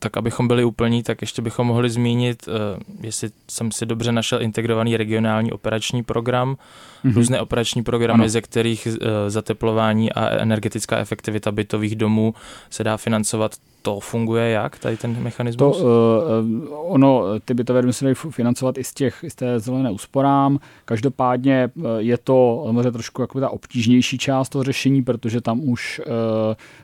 Eh, 0.00 0.10
tak 0.10 0.16
abychom 0.16 0.48
byli 0.48 0.64
úplní, 0.64 1.02
tak 1.02 1.20
ještě 1.20 1.42
bychom 1.42 1.66
mohli 1.66 1.90
zmínit, 1.90 2.48
uh, 2.48 2.54
jestli 3.00 3.30
jsem 3.48 3.72
si 3.72 3.86
dobře 3.86 4.12
našel 4.12 4.42
integrovaný 4.42 4.96
regionální 4.96 5.52
operační 5.52 6.02
program, 6.02 6.56
mm-hmm. 7.04 7.14
různé 7.14 7.40
operační 7.40 7.82
programy, 7.82 8.22
ano. 8.22 8.28
ze 8.28 8.40
kterých 8.40 8.86
uh, 8.86 8.96
zateplování 9.28 10.12
a 10.12 10.28
energetická 10.28 10.98
efektivita 10.98 11.52
bytových 11.52 11.96
domů 11.96 12.34
se 12.70 12.84
dá 12.84 12.96
financovat 12.96 13.52
to 13.82 14.00
funguje 14.00 14.50
jak, 14.50 14.78
tady 14.78 14.96
ten 14.96 15.22
mechanismus? 15.22 15.78
To, 15.78 15.82
uh, 15.82 16.92
ono, 16.94 17.24
ty 17.44 17.54
bytové 17.54 17.82
domy 17.82 17.92
se 17.92 18.04
dají 18.04 18.14
financovat 18.30 18.78
i 18.78 18.84
z, 18.84 18.94
těch, 18.94 19.24
z 19.28 19.34
té 19.34 19.60
zelené 19.60 19.90
úsporám. 19.90 20.58
Každopádně 20.84 21.70
je 21.98 22.18
to 22.18 22.68
možná 22.70 22.90
trošku 22.90 23.22
jako 23.22 23.40
ta 23.40 23.50
obtížnější 23.50 24.18
část 24.18 24.48
toho 24.48 24.64
řešení, 24.64 25.02
protože 25.02 25.40
tam 25.40 25.60
už 25.68 26.00
uh, 26.06 26.14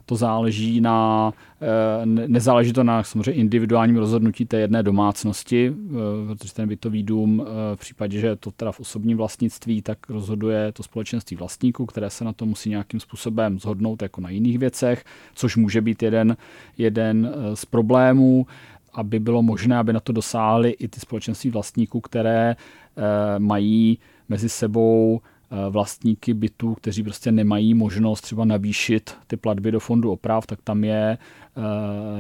to 0.06 0.16
záleží 0.16 0.80
na, 0.80 1.32
uh, 1.60 2.06
nezáleží 2.06 2.72
to 2.72 2.84
na 2.84 3.02
samozřejmě 3.02 3.32
individuálním 3.32 3.96
rozhodnutí 3.96 4.46
té 4.46 4.56
jedné 4.56 4.82
domácnosti, 4.82 5.70
uh, 5.70 5.96
protože 6.26 6.54
ten 6.54 6.68
bytový 6.68 7.02
dům 7.02 7.38
uh, 7.38 7.46
v 7.74 7.80
případě, 7.80 8.20
že 8.20 8.26
je 8.26 8.36
to 8.36 8.50
teda 8.50 8.72
v 8.72 8.80
osobním 8.80 9.16
vlastnictví, 9.16 9.82
tak 9.82 9.98
rozhoduje 10.08 10.72
to 10.72 10.82
společenství 10.82 11.36
vlastníků, 11.36 11.86
které 11.86 12.10
se 12.10 12.24
na 12.24 12.32
to 12.32 12.46
musí 12.46 12.70
nějakým 12.70 13.00
způsobem 13.00 13.58
zhodnout 13.58 14.02
jako 14.02 14.20
na 14.20 14.30
jiných 14.30 14.58
věcech, 14.58 15.04
což 15.34 15.56
může 15.56 15.80
být 15.80 16.02
jeden, 16.02 16.36
jeden 16.86 17.26
eh, 17.26 17.56
z 17.56 17.64
problémů, 17.64 18.46
aby 18.92 19.20
bylo 19.20 19.42
možné, 19.42 19.76
aby 19.76 19.92
na 19.92 20.00
to 20.00 20.12
dosáhly 20.12 20.70
i 20.70 20.88
ty 20.88 21.00
společenství 21.00 21.50
vlastníků, 21.50 22.00
které 22.00 22.56
eh, 22.56 23.38
mají 23.38 23.98
mezi 24.28 24.48
sebou 24.48 25.20
eh, 25.20 25.70
vlastníky 25.70 26.34
bytů, 26.34 26.74
kteří 26.74 27.02
prostě 27.02 27.32
nemají 27.32 27.74
možnost 27.74 28.20
třeba 28.20 28.44
navýšit 28.44 29.14
ty 29.26 29.36
platby 29.36 29.70
do 29.70 29.80
fondu 29.80 30.12
oprav, 30.12 30.46
tak 30.46 30.62
tam 30.62 30.84
je 30.84 31.18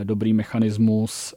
dobrý 0.02 0.32
mechanismus 0.32 1.34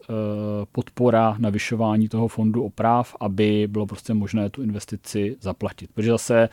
podpora 0.72 1.36
navyšování 1.38 2.08
toho 2.08 2.28
fondu 2.28 2.64
oprav, 2.64 3.16
aby 3.20 3.68
bylo 3.70 3.86
prostě 3.86 4.14
možné 4.14 4.50
tu 4.50 4.62
investici 4.62 5.36
zaplatit. 5.40 5.90
Protože 5.94 6.10
zase 6.10 6.48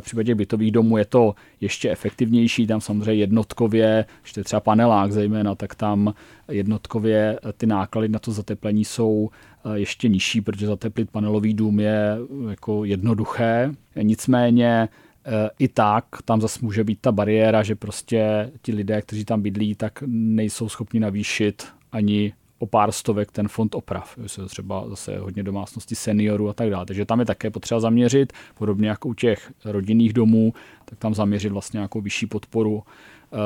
v 0.00 0.04
případě 0.04 0.34
bytových 0.34 0.72
domů 0.72 0.96
je 0.96 1.04
to 1.04 1.34
ještě 1.60 1.90
efektivnější, 1.90 2.66
tam 2.66 2.80
samozřejmě 2.80 3.14
jednotkově, 3.14 4.04
když 4.22 4.32
to 4.32 4.40
je 4.40 4.44
třeba 4.44 4.60
panelák 4.60 5.12
zejména, 5.12 5.54
tak 5.54 5.74
tam 5.74 6.14
jednotkově 6.48 7.38
ty 7.56 7.66
náklady 7.66 8.08
na 8.08 8.18
to 8.18 8.32
zateplení 8.32 8.84
jsou 8.84 9.30
ještě 9.74 10.08
nižší, 10.08 10.40
protože 10.40 10.66
zateplit 10.66 11.10
panelový 11.10 11.54
dům 11.54 11.80
je 11.80 12.18
jako 12.48 12.84
jednoduché. 12.84 13.74
Nicméně 14.02 14.88
Eh, 15.28 15.50
i 15.58 15.68
tak 15.68 16.04
tam 16.24 16.40
zase 16.40 16.58
může 16.62 16.84
být 16.84 17.00
ta 17.00 17.12
bariéra, 17.12 17.62
že 17.62 17.74
prostě 17.74 18.50
ti 18.62 18.72
lidé, 18.72 19.02
kteří 19.02 19.24
tam 19.24 19.42
bydlí, 19.42 19.74
tak 19.74 20.02
nejsou 20.06 20.68
schopni 20.68 21.00
navýšit 21.00 21.66
ani 21.92 22.32
o 22.58 22.66
pár 22.66 22.92
stovek 22.92 23.32
ten 23.32 23.48
fond 23.48 23.74
oprav. 23.74 24.18
Je 24.22 24.44
třeba 24.48 24.88
zase 24.88 25.18
hodně 25.18 25.42
domácnosti 25.42 25.94
seniorů 25.94 26.48
a 26.48 26.52
tak 26.52 26.70
dále. 26.70 26.86
Takže 26.86 27.04
tam 27.04 27.20
je 27.20 27.26
také 27.26 27.50
potřeba 27.50 27.80
zaměřit, 27.80 28.32
podobně 28.54 28.88
jako 28.88 29.08
u 29.08 29.14
těch 29.14 29.52
rodinných 29.64 30.12
domů, 30.12 30.52
tak 30.84 30.98
tam 30.98 31.14
zaměřit 31.14 31.52
vlastně 31.52 31.78
nějakou 31.78 32.00
vyšší 32.00 32.26
podporu, 32.26 32.82
eh, 32.82 33.36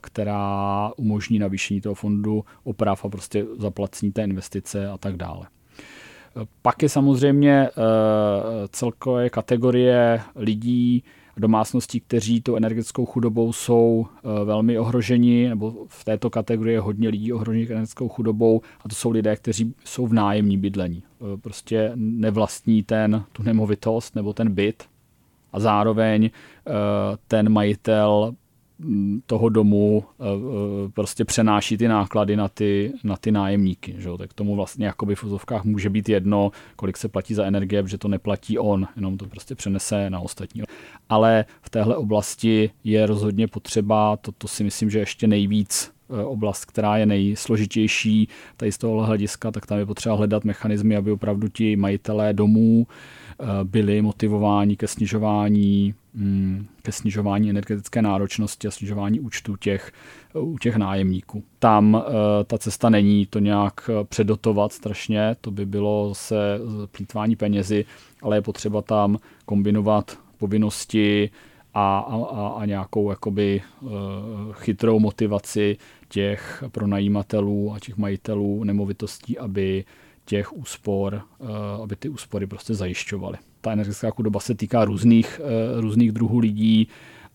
která 0.00 0.90
umožní 0.96 1.38
navýšení 1.38 1.80
toho 1.80 1.94
fondu 1.94 2.44
oprav 2.64 3.04
a 3.04 3.08
prostě 3.08 3.44
zaplacení 3.58 4.12
té 4.12 4.24
investice 4.24 4.88
a 4.88 4.98
tak 4.98 5.16
dále. 5.16 5.46
Pak 6.62 6.82
je 6.82 6.88
samozřejmě 6.88 7.68
eh, 7.68 7.72
celkové 8.68 9.30
kategorie 9.30 10.20
lidí, 10.36 11.04
domácností, 11.36 12.00
kteří 12.00 12.40
tou 12.40 12.56
energetickou 12.56 13.06
chudobou 13.06 13.52
jsou 13.52 14.06
eh, 14.06 14.44
velmi 14.44 14.78
ohroženi, 14.78 15.48
nebo 15.48 15.86
v 15.88 16.04
této 16.04 16.30
kategorii 16.30 16.74
je 16.74 16.80
hodně 16.80 17.08
lidí 17.08 17.32
ohrožených 17.32 17.70
energetickou 17.70 18.08
chudobou 18.08 18.60
a 18.84 18.88
to 18.88 18.94
jsou 18.94 19.10
lidé, 19.10 19.36
kteří 19.36 19.74
jsou 19.84 20.06
v 20.06 20.12
nájemní 20.12 20.58
bydlení. 20.58 21.02
Eh, 21.02 21.36
prostě 21.36 21.92
nevlastní 21.94 22.82
ten, 22.82 23.24
tu 23.32 23.42
nemovitost 23.42 24.14
nebo 24.14 24.32
ten 24.32 24.54
byt 24.54 24.84
a 25.52 25.60
zároveň 25.60 26.30
ten 27.28 27.48
majitel 27.48 28.34
toho 29.26 29.48
domu 29.48 30.04
eh, 30.04 30.24
eh, 30.24 30.88
prostě 30.92 31.24
přenáší 31.24 31.76
ty 31.76 31.88
náklady 31.88 32.36
na 32.36 32.48
ty, 32.48 32.92
na 33.04 33.16
ty 33.16 33.32
nájemníky. 33.32 33.94
Že? 33.98 34.08
Tak 34.18 34.32
tomu 34.32 34.56
vlastně 34.56 34.86
jakoby 34.86 35.14
v 35.14 35.24
úzovkách 35.24 35.64
může 35.64 35.90
být 35.90 36.08
jedno, 36.08 36.50
kolik 36.76 36.96
se 36.96 37.08
platí 37.08 37.34
za 37.34 37.44
energie, 37.44 37.82
protože 37.82 37.98
to 37.98 38.08
neplatí 38.08 38.58
on, 38.58 38.86
jenom 38.96 39.18
to 39.18 39.26
prostě 39.26 39.54
přenese 39.54 40.10
na 40.10 40.20
ostatní. 40.20 40.62
Ale 41.08 41.44
v 41.62 41.70
téhle 41.70 41.96
oblasti 41.96 42.70
je 42.84 43.06
rozhodně 43.06 43.48
potřeba, 43.48 44.16
to, 44.16 44.32
to 44.32 44.48
si 44.48 44.64
myslím, 44.64 44.90
že 44.90 44.98
ještě 44.98 45.26
nejvíc 45.26 45.92
eh, 46.10 46.24
oblast, 46.24 46.64
která 46.64 46.96
je 46.96 47.06
nejsložitější 47.06 48.28
tady 48.56 48.72
z 48.72 48.78
tohohle 48.78 49.06
hlediska, 49.06 49.50
tak 49.50 49.66
tam 49.66 49.78
je 49.78 49.86
potřeba 49.86 50.14
hledat 50.14 50.44
mechanizmy, 50.44 50.96
aby 50.96 51.10
opravdu 51.10 51.48
ti 51.48 51.76
majitelé 51.76 52.32
domů 52.32 52.86
byli 53.64 54.02
motivováni 54.02 54.76
ke 54.76 54.88
snižování 54.88 55.94
Mm, 56.18 56.66
ke 56.82 56.92
snižování 56.92 57.50
energetické 57.50 58.02
náročnosti 58.02 58.68
a 58.68 58.70
snižování 58.70 59.20
účtů 59.20 59.56
těch, 59.56 59.92
u 60.34 60.58
těch 60.58 60.76
nájemníků. 60.76 61.42
Tam 61.58 62.02
eh, 62.06 62.44
ta 62.44 62.58
cesta 62.58 62.90
není 62.90 63.26
to 63.26 63.38
nějak 63.38 63.90
eh, 63.90 64.04
předotovat 64.04 64.72
strašně, 64.72 65.36
to 65.40 65.50
by 65.50 65.66
bylo 65.66 66.14
se 66.14 66.58
plítvání 66.90 67.36
penězi, 67.36 67.84
ale 68.22 68.36
je 68.36 68.42
potřeba 68.42 68.82
tam 68.82 69.18
kombinovat 69.44 70.18
povinnosti 70.38 71.30
a, 71.74 71.98
a, 71.98 72.48
a 72.48 72.64
nějakou 72.64 73.10
jakoby 73.10 73.62
chytrou 74.52 74.98
motivaci 74.98 75.76
těch 76.08 76.64
pronajímatelů 76.72 77.72
a 77.74 77.80
těch 77.80 77.96
majitelů 77.96 78.64
nemovitostí, 78.64 79.38
aby 79.38 79.84
těch 80.26 80.52
úspor, 80.56 81.22
aby 81.82 81.96
ty 81.96 82.08
úspory 82.08 82.46
prostě 82.46 82.74
zajišťovaly. 82.74 83.38
Ta 83.60 83.72
energetická 83.72 84.10
chudoba 84.10 84.40
se 84.40 84.54
týká 84.54 84.84
různých, 84.84 85.40
různých 85.76 86.12
druhů 86.12 86.38
lidí, 86.38 86.88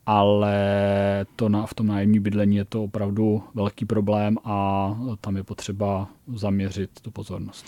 ale 0.06 0.56
to 1.36 1.50
na, 1.50 1.66
v 1.66 1.74
tom 1.74 1.88
nájemní 1.88 2.20
bydlení 2.20 2.56
je 2.56 2.66
to 2.66 2.84
opravdu 2.84 3.44
velký 3.54 3.86
problém 3.86 4.38
a 4.44 4.90
tam 5.22 5.38
je 5.38 5.44
potřeba 5.44 6.08
zaměřit 6.36 6.90
tu 7.02 7.12
pozornost. 7.12 7.66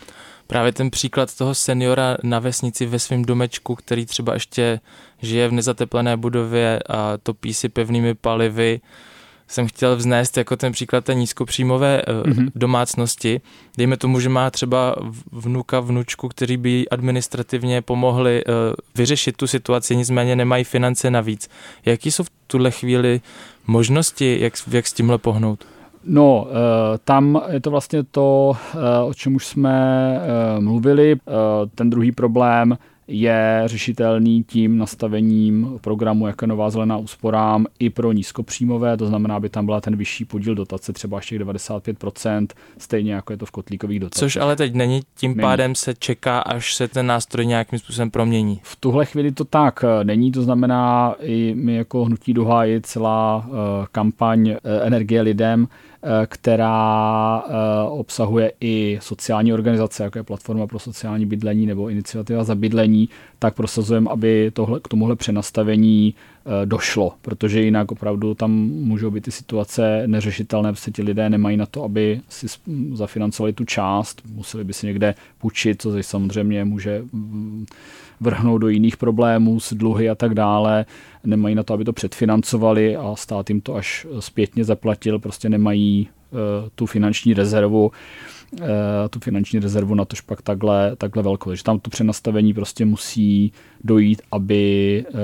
Právě 0.48 0.72
ten 0.72 0.90
příklad 0.90 1.38
toho 1.38 1.56
seniora 1.56 2.18
na 2.24 2.40
vesnici 2.40 2.86
ve 2.86 3.00
svém 3.00 3.26
domečku, 3.26 3.76
který 3.76 4.06
třeba 4.06 4.34
ještě 4.34 4.80
žije 5.22 5.48
v 5.48 5.52
nezateplené 5.52 6.18
budově 6.18 6.80
a 6.90 7.18
topí 7.18 7.54
si 7.54 7.70
pevnými 7.70 8.14
palivy, 8.16 8.82
jsem 9.48 9.68
chtěl 9.68 9.96
vznést 9.96 10.38
jako 10.38 10.58
ten 10.58 10.72
příklad 10.72 11.06
té 11.06 11.14
nízkopříjmové 11.14 12.02
mm-hmm. 12.08 12.50
domácnosti. 12.56 13.42
Dejme 13.78 13.98
tomu, 13.98 14.20
že 14.20 14.30
má 14.30 14.50
třeba 14.50 14.96
vnuka, 15.32 15.80
vnučku, 15.80 16.28
kteří 16.28 16.58
by 16.58 16.90
administrativně 16.90 17.82
pomohli 17.82 18.44
uh, 18.46 18.54
vyřešit 18.96 19.38
tu 19.38 19.48
situaci, 19.48 19.96
nicméně 19.96 20.36
nemají 20.36 20.64
finance 20.64 21.12
navíc. 21.12 21.50
Jaký 21.86 22.12
jsou 22.12 22.24
v 22.24 22.30
tuhle 22.48 22.72
chvíli 22.72 23.22
možnosti, 23.68 24.38
jak, 24.42 24.54
jak 24.72 24.88
s 24.88 24.94
tímhle 24.94 25.18
pohnout? 25.18 25.66
No, 26.06 26.48
tam 27.04 27.42
je 27.50 27.60
to 27.62 27.72
vlastně 27.72 28.04
to, 28.04 28.58
o 29.06 29.14
čem 29.14 29.36
už 29.36 29.48
jsme 29.48 30.20
mluvili. 30.60 31.16
Ten 31.76 31.90
druhý 31.90 32.12
problém 32.12 32.78
je 33.08 33.64
řešitelný 33.66 34.44
tím 34.44 34.78
nastavením 34.78 35.80
programu 35.82 36.28
jako 36.28 36.46
nová 36.46 36.70
zelená 36.70 36.98
úsporám 36.98 37.66
i 37.80 37.90
pro 37.90 38.12
nízkopříjmové, 38.12 38.98
to 38.98 39.08
znamená, 39.08 39.36
aby 39.36 39.50
tam 39.50 39.66
byla 39.66 39.82
ten 39.82 39.96
vyšší 39.96 40.26
podíl 40.26 40.56
dotace, 40.56 40.94
třeba 40.94 41.18
ještě 41.18 41.40
95%, 41.40 42.48
stejně 42.78 43.14
jako 43.14 43.34
je 43.34 43.38
to 43.38 43.46
v 43.46 43.52
kotlíkových 43.52 44.00
dotacích. 44.00 44.20
Což 44.20 44.36
ale 44.36 44.56
teď 44.56 44.74
není, 44.74 45.02
tím 45.18 45.32
není. 45.32 45.42
pádem 45.42 45.76
se 45.76 45.94
čeká, 45.94 46.40
až 46.40 46.76
se 46.76 46.88
ten 46.88 47.08
nástroj 47.08 47.46
nějakým 47.46 47.80
způsobem 47.80 48.12
promění. 48.12 48.60
V 48.64 48.76
tuhle 48.76 49.06
chvíli 49.06 49.32
to 49.32 49.46
tak 49.46 49.84
eh, 49.84 50.04
není, 50.04 50.32
to 50.32 50.42
znamená, 50.42 51.16
i 51.20 51.56
my 51.58 51.76
jako 51.76 52.06
hnutí 52.06 52.34
Duha 52.34 52.64
je 52.64 52.82
celá 52.82 53.46
uh, 53.48 53.54
kampaň 53.92 54.50
uh, 54.50 54.56
energie 54.82 55.22
lidem, 55.22 55.68
Eh, 55.68 55.93
která 56.26 57.44
eh, 57.48 57.54
obsahuje 57.90 58.52
i 58.62 59.00
sociální 59.02 59.54
organizace, 59.54 60.04
jako 60.04 60.20
je 60.20 60.24
Platforma 60.24 60.68
pro 60.68 60.80
sociální 60.80 61.26
bydlení 61.26 61.66
nebo 61.66 61.90
Iniciativa 61.90 62.44
za 62.44 62.56
bydlení, 62.56 63.10
tak 63.40 63.56
prosazujeme, 63.56 64.10
aby 64.10 64.52
tohle, 64.54 64.80
k 64.80 64.88
tomuhle 64.88 65.16
přenastavení 65.16 66.16
eh, 66.18 66.33
došlo, 66.66 67.14
protože 67.22 67.62
jinak 67.62 67.92
opravdu 67.92 68.34
tam 68.34 68.52
můžou 68.62 69.12
být 69.12 69.22
ty 69.22 69.32
situace 69.32 70.04
neřešitelné, 70.08 70.74
protože 70.74 70.92
ti 70.92 71.02
lidé 71.02 71.30
nemají 71.30 71.58
na 71.58 71.66
to, 71.66 71.84
aby 71.84 72.22
si 72.30 72.48
zafinancovali 72.94 73.54
tu 73.54 73.66
část, 73.66 74.22
museli 74.34 74.64
by 74.64 74.74
si 74.74 74.88
někde 74.88 75.16
půjčit, 75.38 75.82
co 75.82 76.04
samozřejmě 76.04 76.66
může 76.66 77.04
mm, 77.12 77.66
vrhnout 78.20 78.62
do 78.62 78.68
jiných 78.68 78.98
problémů 78.98 79.60
s 79.60 79.74
dluhy 79.74 80.10
a 80.10 80.16
tak 80.16 80.34
dále. 80.34 80.86
Nemají 81.24 81.56
na 81.56 81.64
to, 81.64 81.74
aby 81.74 81.84
to 81.84 81.94
předfinancovali 81.94 82.96
a 82.96 83.16
stát 83.16 83.50
jim 83.50 83.62
to 83.62 83.76
až 83.76 84.08
zpětně 84.20 84.64
zaplatil, 84.64 85.20
prostě 85.20 85.50
nemají 85.50 86.10
uh, 86.32 86.40
tu 86.76 86.86
finanční 86.86 87.34
rezervu 87.34 87.92
tu 89.10 89.20
finanční 89.20 89.60
rezervu 89.60 89.96
na 89.96 90.06
tož 90.06 90.22
pak 90.22 90.42
takhle, 90.42 90.96
takhle 90.96 91.24
velkou. 91.24 91.50
Takže 91.50 91.64
tam 91.64 91.80
to 91.80 91.90
přenastavení 91.90 92.54
prostě 92.54 92.86
musí 92.86 93.54
dojít, 93.84 94.22
aby 94.32 95.06
uh, 95.10 95.20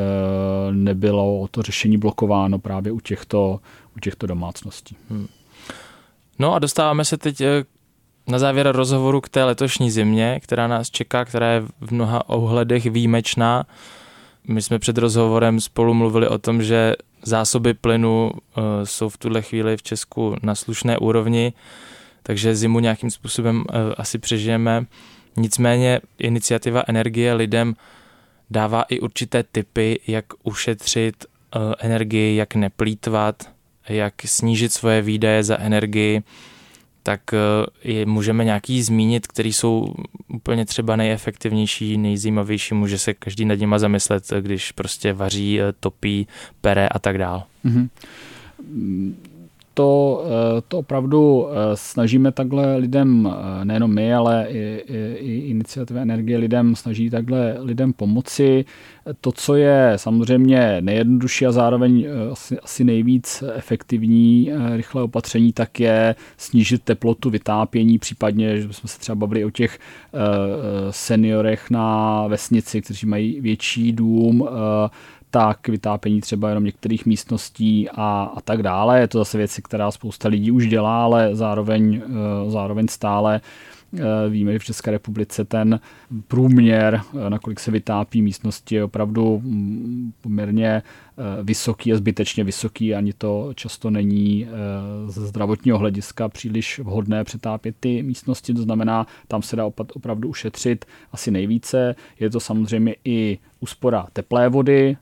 nebylo 0.71 1.47
to 1.51 1.61
řešení 1.61 1.97
blokováno 1.97 2.59
právě 2.59 2.91
u 2.91 2.99
těchto, 2.99 3.59
u 3.97 3.99
těchto 3.99 4.27
domácností. 4.27 4.95
Hmm. 5.09 5.27
No 6.39 6.53
a 6.53 6.59
dostáváme 6.59 7.05
se 7.05 7.17
teď 7.17 7.41
na 8.27 8.39
závěr 8.39 8.71
rozhovoru 8.71 9.21
k 9.21 9.29
té 9.29 9.43
letošní 9.43 9.91
zimě, 9.91 10.39
která 10.43 10.67
nás 10.67 10.89
čeká, 10.89 11.25
která 11.25 11.51
je 11.51 11.63
v 11.81 11.91
mnoha 11.91 12.29
ohledech 12.29 12.85
výjimečná. 12.85 13.65
My 14.47 14.61
jsme 14.61 14.79
před 14.79 14.97
rozhovorem 14.97 15.61
spolu 15.61 15.93
mluvili 15.93 16.27
o 16.27 16.37
tom, 16.37 16.63
že 16.63 16.95
zásoby 17.23 17.73
plynu 17.73 18.31
jsou 18.83 19.09
v 19.09 19.17
tuhle 19.17 19.41
chvíli 19.41 19.77
v 19.77 19.83
Česku 19.83 20.35
na 20.43 20.55
slušné 20.55 20.97
úrovni, 20.97 21.53
takže 22.23 22.55
zimu 22.55 22.79
nějakým 22.79 23.11
způsobem 23.11 23.57
uh, 23.57 23.75
asi 23.97 24.17
přežijeme. 24.17 24.85
Nicméně 25.37 25.99
iniciativa 26.17 26.83
energie 26.87 27.33
lidem 27.33 27.75
dává 28.49 28.81
i 28.81 28.99
určité 28.99 29.43
typy, 29.43 29.99
jak 30.07 30.25
ušetřit 30.43 31.25
uh, 31.55 31.73
energii, 31.79 32.35
jak 32.35 32.55
neplítvat, 32.55 33.49
jak 33.89 34.13
snížit 34.25 34.73
svoje 34.73 35.01
výdaje 35.01 35.43
za 35.43 35.57
energii, 35.57 36.21
tak 37.03 37.33
eh, 37.33 37.37
je, 37.91 38.05
můžeme 38.05 38.45
nějaký 38.45 38.83
zmínit, 38.83 39.27
který 39.27 39.53
jsou 39.53 39.93
úplně 40.27 40.65
třeba 40.65 40.95
nejefektivnější, 40.95 41.97
nejzajímavější, 41.97 42.73
může 42.73 42.97
se 42.97 43.13
každý 43.13 43.45
nad 43.45 43.59
nima 43.59 43.79
zamyslet, 43.79 44.23
když 44.41 44.71
prostě 44.71 45.13
vaří, 45.13 45.61
eh, 45.61 45.73
topí, 45.79 46.27
pere 46.61 46.87
a 46.87 46.99
tak 46.99 47.17
dál. 47.17 47.43
Mm-hmm 47.65 47.89
to, 49.79 50.23
eh, 50.25 50.61
to 50.67 50.77
opravdu 50.79 51.47
eh, 51.47 51.55
snažíme 51.73 52.31
takhle 52.31 52.75
lidem, 52.77 53.29
eh, 53.31 53.65
nejenom 53.65 53.93
my, 53.93 54.13
ale 54.13 54.47
i, 54.49 54.83
i, 54.87 55.15
i 55.19 55.37
iniciativa 55.49 56.01
energie 56.01 56.37
lidem 56.37 56.75
snaží 56.75 57.09
takhle 57.09 57.55
lidem 57.59 57.93
pomoci. 57.93 58.65
To, 59.21 59.31
co 59.31 59.55
je 59.55 59.93
samozřejmě 59.95 60.77
nejjednodušší 60.81 61.45
a 61.45 61.51
zároveň 61.51 62.07
asi, 62.31 62.59
asi 62.59 62.83
nejvíc 62.83 63.43
efektivní 63.53 64.51
rychlé 64.75 65.03
opatření, 65.03 65.53
tak 65.53 65.79
je 65.79 66.15
snížit 66.37 66.83
teplotu 66.83 67.29
vytápění, 67.29 67.99
případně, 67.99 68.57
že 68.57 68.73
jsme 68.73 68.89
se 68.89 68.99
třeba 68.99 69.15
bavili 69.15 69.45
o 69.45 69.49
těch 69.49 69.79
seniorech 70.89 71.69
na 71.69 72.27
vesnici, 72.27 72.81
kteří 72.81 73.07
mají 73.07 73.41
větší 73.41 73.91
dům, 73.91 74.49
tak 75.31 75.67
vytápění 75.67 76.21
třeba 76.21 76.49
jenom 76.49 76.63
některých 76.63 77.05
místností 77.05 77.89
a, 77.89 78.31
a 78.35 78.41
tak 78.41 78.63
dále. 78.63 78.99
Je 78.99 79.07
to 79.07 79.17
zase 79.17 79.37
věci, 79.37 79.61
která 79.61 79.91
spousta 79.91 80.29
lidí 80.29 80.51
už 80.51 80.67
dělá, 80.67 81.03
ale 81.03 81.35
zároveň, 81.35 82.01
eh, 82.05 82.51
zároveň 82.51 82.87
stále 82.87 83.41
víme, 84.29 84.53
že 84.53 84.59
v 84.59 84.63
České 84.63 84.91
republice 84.91 85.45
ten 85.45 85.79
průměr, 86.27 87.01
eh, 87.25 87.29
nakolik 87.29 87.59
se 87.59 87.71
vytápí 87.71 88.21
místnosti, 88.21 88.75
je 88.75 88.83
opravdu 88.83 89.41
mm, 89.43 90.11
poměrně 90.21 90.67
eh, 90.67 90.83
vysoký 91.43 91.93
a 91.93 91.97
zbytečně 91.97 92.43
vysoký. 92.43 92.95
Ani 92.95 93.13
to 93.13 93.51
často 93.55 93.89
není 93.89 94.47
ze 95.07 95.27
zdravotního 95.27 95.77
hlediska 95.77 96.29
příliš 96.29 96.79
vhodné 96.79 97.23
přetápět 97.23 97.75
ty 97.79 98.03
místnosti. 98.03 98.53
To 98.53 98.61
znamená, 98.61 99.07
tam 99.27 99.41
se 99.41 99.55
dá 99.55 99.65
opravdu 99.65 100.29
ušetřit 100.29 100.85
asi 101.11 101.31
nejvíce. 101.31 101.95
Je 102.19 102.29
to 102.29 102.39
samozřejmě 102.39 102.95
i 103.05 103.37
úspora 103.59 104.07
teplé 104.13 104.49
vody. 104.49 104.97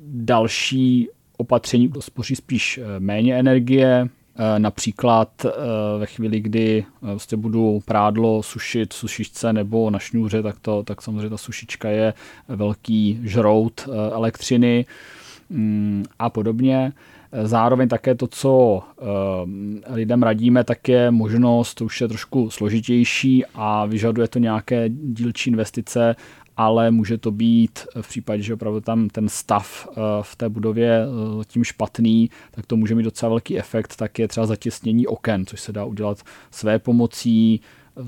Další 0.00 1.08
opatření 1.36 1.92
spoří 2.00 2.36
spíš 2.36 2.80
méně 2.98 3.38
energie, 3.38 4.08
Eh, 4.08 4.17
například 4.58 5.44
eh, 5.44 5.50
ve 5.98 6.06
chvíli, 6.06 6.40
kdy 6.40 6.84
vlastně 7.02 7.38
budu 7.38 7.80
prádlo 7.84 8.42
sušit 8.42 8.94
v 8.94 8.96
sušičce 8.96 9.52
nebo 9.52 9.90
na 9.90 9.98
šňůře, 9.98 10.42
tak, 10.42 10.58
to, 10.58 10.82
tak 10.82 11.02
samozřejmě 11.02 11.30
ta 11.30 11.36
sušička 11.36 11.88
je 11.88 12.14
velký 12.48 13.20
žrout 13.22 13.88
elektřiny 14.12 14.86
mm, 15.50 16.04
a 16.18 16.30
podobně. 16.30 16.92
Zároveň 17.42 17.88
také 17.88 18.14
to, 18.14 18.26
co 18.26 18.82
lidem 19.88 20.22
radíme, 20.22 20.64
tak 20.64 20.88
je 20.88 21.10
možnost, 21.10 21.74
to 21.74 21.84
už 21.84 22.00
je 22.00 22.08
trošku 22.08 22.50
složitější 22.50 23.44
a 23.54 23.86
vyžaduje 23.86 24.28
to 24.28 24.38
nějaké 24.38 24.88
dílčí 24.88 25.50
investice, 25.50 26.16
ale 26.58 26.90
může 26.90 27.18
to 27.18 27.30
být 27.30 27.86
v 28.00 28.08
případě, 28.08 28.42
že 28.42 28.54
opravdu 28.54 28.80
tam 28.80 29.08
ten 29.08 29.28
stav 29.28 29.88
eh, 29.90 30.00
v 30.22 30.36
té 30.36 30.48
budově 30.48 31.02
eh, 31.02 31.44
tím 31.44 31.64
špatný, 31.64 32.30
tak 32.50 32.66
to 32.66 32.76
může 32.76 32.94
mít 32.94 33.02
docela 33.02 33.28
velký 33.28 33.58
efekt, 33.58 33.96
tak 33.96 34.18
je 34.18 34.28
třeba 34.28 34.46
zatěsnění 34.46 35.06
oken, 35.06 35.46
což 35.46 35.60
se 35.60 35.72
dá 35.72 35.84
udělat 35.84 36.22
své 36.50 36.78
pomocí, 36.78 37.60
eh, 37.96 38.02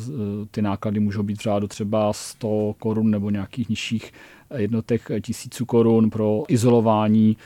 ty 0.50 0.62
náklady 0.62 1.00
můžou 1.00 1.22
být 1.22 1.38
v 1.38 1.42
řádu 1.42 1.68
třeba 1.68 2.12
100 2.12 2.74
korun 2.78 3.10
nebo 3.10 3.30
nějakých 3.30 3.68
nižších 3.68 4.12
jednotek 4.56 5.08
tisíců 5.22 5.66
korun 5.66 6.10
pro 6.10 6.42
izolování 6.48 7.36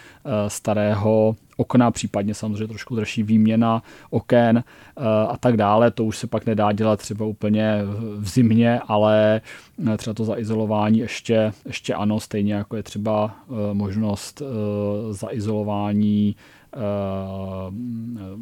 starého 0.49 1.37
okna, 1.57 1.91
případně 1.91 2.35
samozřejmě 2.35 2.67
trošku 2.69 2.97
dražší 2.97 3.23
výměna 3.23 3.83
oken 4.11 4.59
eh, 4.59 5.03
a 5.29 5.37
tak 5.37 5.57
dále. 5.57 5.91
To 5.91 6.05
už 6.05 6.19
se 6.19 6.27
pak 6.27 6.47
nedá 6.47 6.73
dělat 6.73 6.99
třeba 6.99 7.27
úplně 7.27 7.81
v 8.19 8.29
zimě, 8.29 8.81
ale 8.89 9.41
eh, 9.93 9.97
třeba 9.97 10.15
to 10.15 10.25
zaizolování 10.25 10.99
ještě, 10.99 11.53
ještě 11.67 11.95
ano, 11.95 12.21
stejně 12.21 12.55
jako 12.55 12.77
je 12.77 12.83
třeba 12.83 13.37
eh, 13.49 13.75
možnost 13.75 14.43
zaizolování 15.11 16.37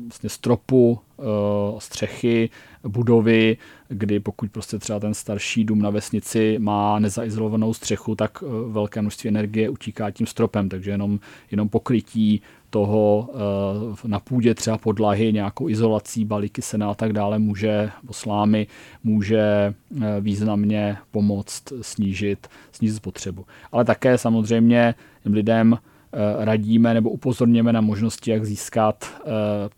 vlastně 0.05 0.31
stropu, 0.31 0.99
střechy, 1.79 2.51
budovy, 2.89 3.57
kdy 3.89 4.21
pokud 4.21 4.51
prostě 4.51 4.79
třeba 4.79 5.01
ten 5.01 5.15
starší 5.15 5.65
dům 5.65 5.83
na 5.83 5.91
vesnici 5.91 6.57
má 6.59 6.99
nezaizolovanou 6.99 7.75
střechu, 7.75 8.15
tak 8.15 8.43
velké 8.69 9.01
množství 9.01 9.29
energie 9.29 9.69
utíká 9.69 10.11
tím 10.11 10.27
stropem, 10.27 10.69
takže 10.69 10.91
jenom, 10.91 11.21
jenom 11.51 11.69
pokrytí 11.69 12.43
toho 12.71 13.31
na 14.07 14.21
půdě 14.21 14.55
třeba 14.55 14.79
podlahy, 14.79 15.33
nějakou 15.33 15.69
izolací, 15.69 16.25
balíky 16.25 16.63
sena 16.63 16.91
a 16.91 16.95
tak 16.95 17.13
dále 17.13 17.39
může, 17.39 17.91
slámy, 18.11 18.67
může 19.05 19.75
významně 20.21 20.97
pomoct 21.11 21.73
snížit, 21.81 22.47
snížit 22.73 22.95
spotřebu. 22.95 23.47
Ale 23.73 23.85
také 23.85 24.19
samozřejmě 24.19 24.95
lidem 25.25 25.79
Eh, 25.85 25.92
radíme 26.39 26.95
nebo 26.95 27.11
upozorněme 27.11 27.73
na 27.73 27.81
možnosti, 27.81 28.31
jak 28.31 28.45
získat 28.45 29.21
eh, 29.21 29.31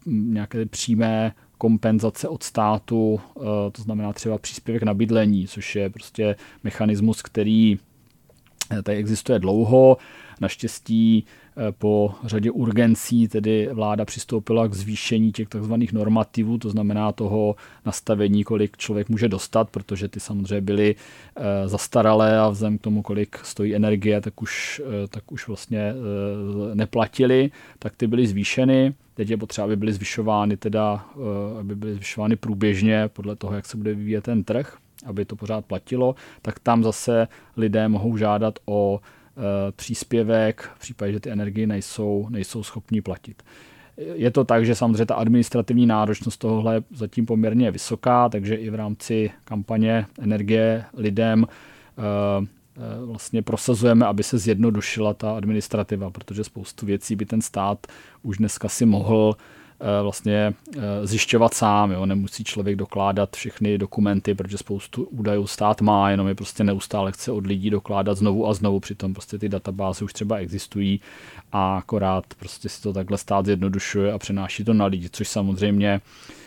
nějaké 0.07 0.67
přímé 0.67 1.33
kompenzace 1.59 2.29
od 2.29 2.43
státu, 2.43 3.21
eh, 3.37 3.41
to 3.73 3.83
znamená 3.83 4.13
třeba 4.13 4.39
příspěvek 4.39 4.83
na 4.83 4.95
bydlení, 4.95 5.47
což 5.47 5.77
je 5.77 5.91
prostě 5.91 6.37
mechanismus, 6.65 7.23
který 7.23 7.79
tady 8.83 8.99
existuje 8.99 9.39
dlouho. 9.39 9.97
Naštěstí 10.41 11.25
Eh, 11.25 11.44
po 11.79 12.15
řadě 12.25 12.51
urgencí 12.51 13.29
tedy 13.29 13.69
vláda 13.73 14.05
přistoupila 14.05 14.69
k 14.69 14.75
zvýšení 14.75 15.33
těch 15.33 15.49
takzvaných 15.49 15.93
normativů, 15.93 16.59
to 16.59 16.71
znamená 16.71 17.13
toho 17.13 17.57
nastavení, 17.87 18.45
kolik 18.45 18.77
člověk 18.77 19.09
může 19.09 19.29
dostat, 19.29 19.71
protože 19.71 20.09
ty 20.09 20.21
samozřejmě 20.21 20.61
byly 20.61 20.95
eh, 21.37 21.69
zastaralé 21.69 22.39
a 22.39 22.49
vzhledem 22.49 22.79
k 22.79 22.81
tomu, 22.83 23.03
kolik 23.03 23.39
stojí 23.43 23.75
energie, 23.75 24.21
tak 24.21 24.43
už, 24.43 24.83
eh, 24.85 25.09
tak 25.09 25.33
už 25.33 25.49
vlastně 25.49 25.95
neplatili, 26.75 27.51
tak 27.79 27.97
ty 27.97 28.07
byly 28.07 28.27
zvýšeny. 28.27 28.95
Teď 29.15 29.31
je 29.31 29.37
potřeba, 29.37 29.65
aby 29.65 29.77
byly 29.77 29.93
zvyšovány, 29.93 30.57
teda, 30.57 31.07
aby 31.61 31.75
byly 31.75 31.95
zvyšovány 31.95 32.37
průběžně 32.37 33.09
podle 33.13 33.37
toho, 33.37 33.55
jak 33.55 33.67
se 33.67 33.77
bude 33.77 33.95
vyvíjet 33.95 34.25
ten 34.25 34.45
trh, 34.45 34.77
aby 35.07 35.25
to 35.25 35.37
pořád 35.37 35.65
platilo, 35.65 36.15
tak 36.43 36.59
tam 36.59 36.85
zase 36.85 37.29
lidé 37.57 37.89
mohou 37.89 38.17
žádat 38.17 38.59
o 38.67 39.01
Eh, 39.01 39.24
příspěvek 39.77 40.71
v 40.75 40.79
případě, 40.79 41.13
že 41.13 41.21
ty 41.21 41.31
energie 41.31 41.67
nejsou, 41.67 42.27
nejsou 42.31 42.63
schopní 42.63 43.01
platit. 43.01 43.43
Je 43.97 44.31
to 44.31 44.45
tak, 44.45 44.67
že 44.67 44.75
samozřejmě 44.75 45.07
ta 45.07 45.15
administrativní 45.15 45.87
náročnost 45.87 46.37
tohohle 46.37 46.75
je 46.75 46.83
zatím 46.95 47.27
poměrně 47.27 47.71
vysoká, 47.71 48.29
takže 48.29 48.55
i 48.55 48.71
v 48.71 48.75
rámci 48.75 49.31
kampaně 49.45 50.07
energie 50.19 50.85
lidem 50.97 51.47
eh, 51.47 52.03
eh, 52.77 53.07
vlastně 53.07 53.43
prosazujeme, 53.43 54.07
aby 54.07 54.23
se 54.23 54.39
zjednodušila 54.39 55.15
ta 55.15 55.37
administrativa, 55.37 56.11
protože 56.11 56.45
spoustu 56.45 56.87
věcí 56.87 57.17
by 57.17 57.27
ten 57.27 57.41
stát 57.41 57.87
už 58.23 58.39
dneska 58.39 58.69
si 58.69 58.87
mohl 58.87 59.37
Eh, 59.37 59.64
vlastně 60.03 60.55
eh, 60.77 61.07
zjišťovat 61.07 61.55
sám. 61.55 61.91
Jo. 61.93 62.07
Nemusí 62.07 62.45
člověk 62.45 62.77
dokládat 62.77 63.37
všechny 63.37 63.79
dokumenty, 63.79 64.35
protože 64.35 64.59
spoustu 64.59 65.05
údajů 65.05 65.47
stát 65.47 65.81
má, 65.81 66.11
jenom 66.11 66.29
je 66.29 66.35
prostě 66.35 66.65
neustále 66.65 67.13
chce 67.13 67.33
od 67.33 67.47
lidí 67.47 67.71
dokládat 67.71 68.19
znovu 68.19 68.49
a 68.49 68.55
znovu, 68.55 68.81
přitom 68.81 69.15
prostě 69.15 69.39
ty 69.39 69.49
databáze 69.49 70.05
už 70.05 70.13
třeba 70.13 70.37
existují 70.37 71.01
a 71.53 71.77
akorát 71.77 72.25
prostě 72.39 72.69
si 72.69 72.83
to 72.83 72.93
takhle 72.93 73.19
stát 73.19 73.47
zjednodušuje 73.47 74.13
a 74.13 74.19
přenáší 74.19 74.65
to 74.65 74.75
na 74.75 74.87
lidi, 74.87 75.09
což 75.13 75.29
samozřejmě 75.29 76.01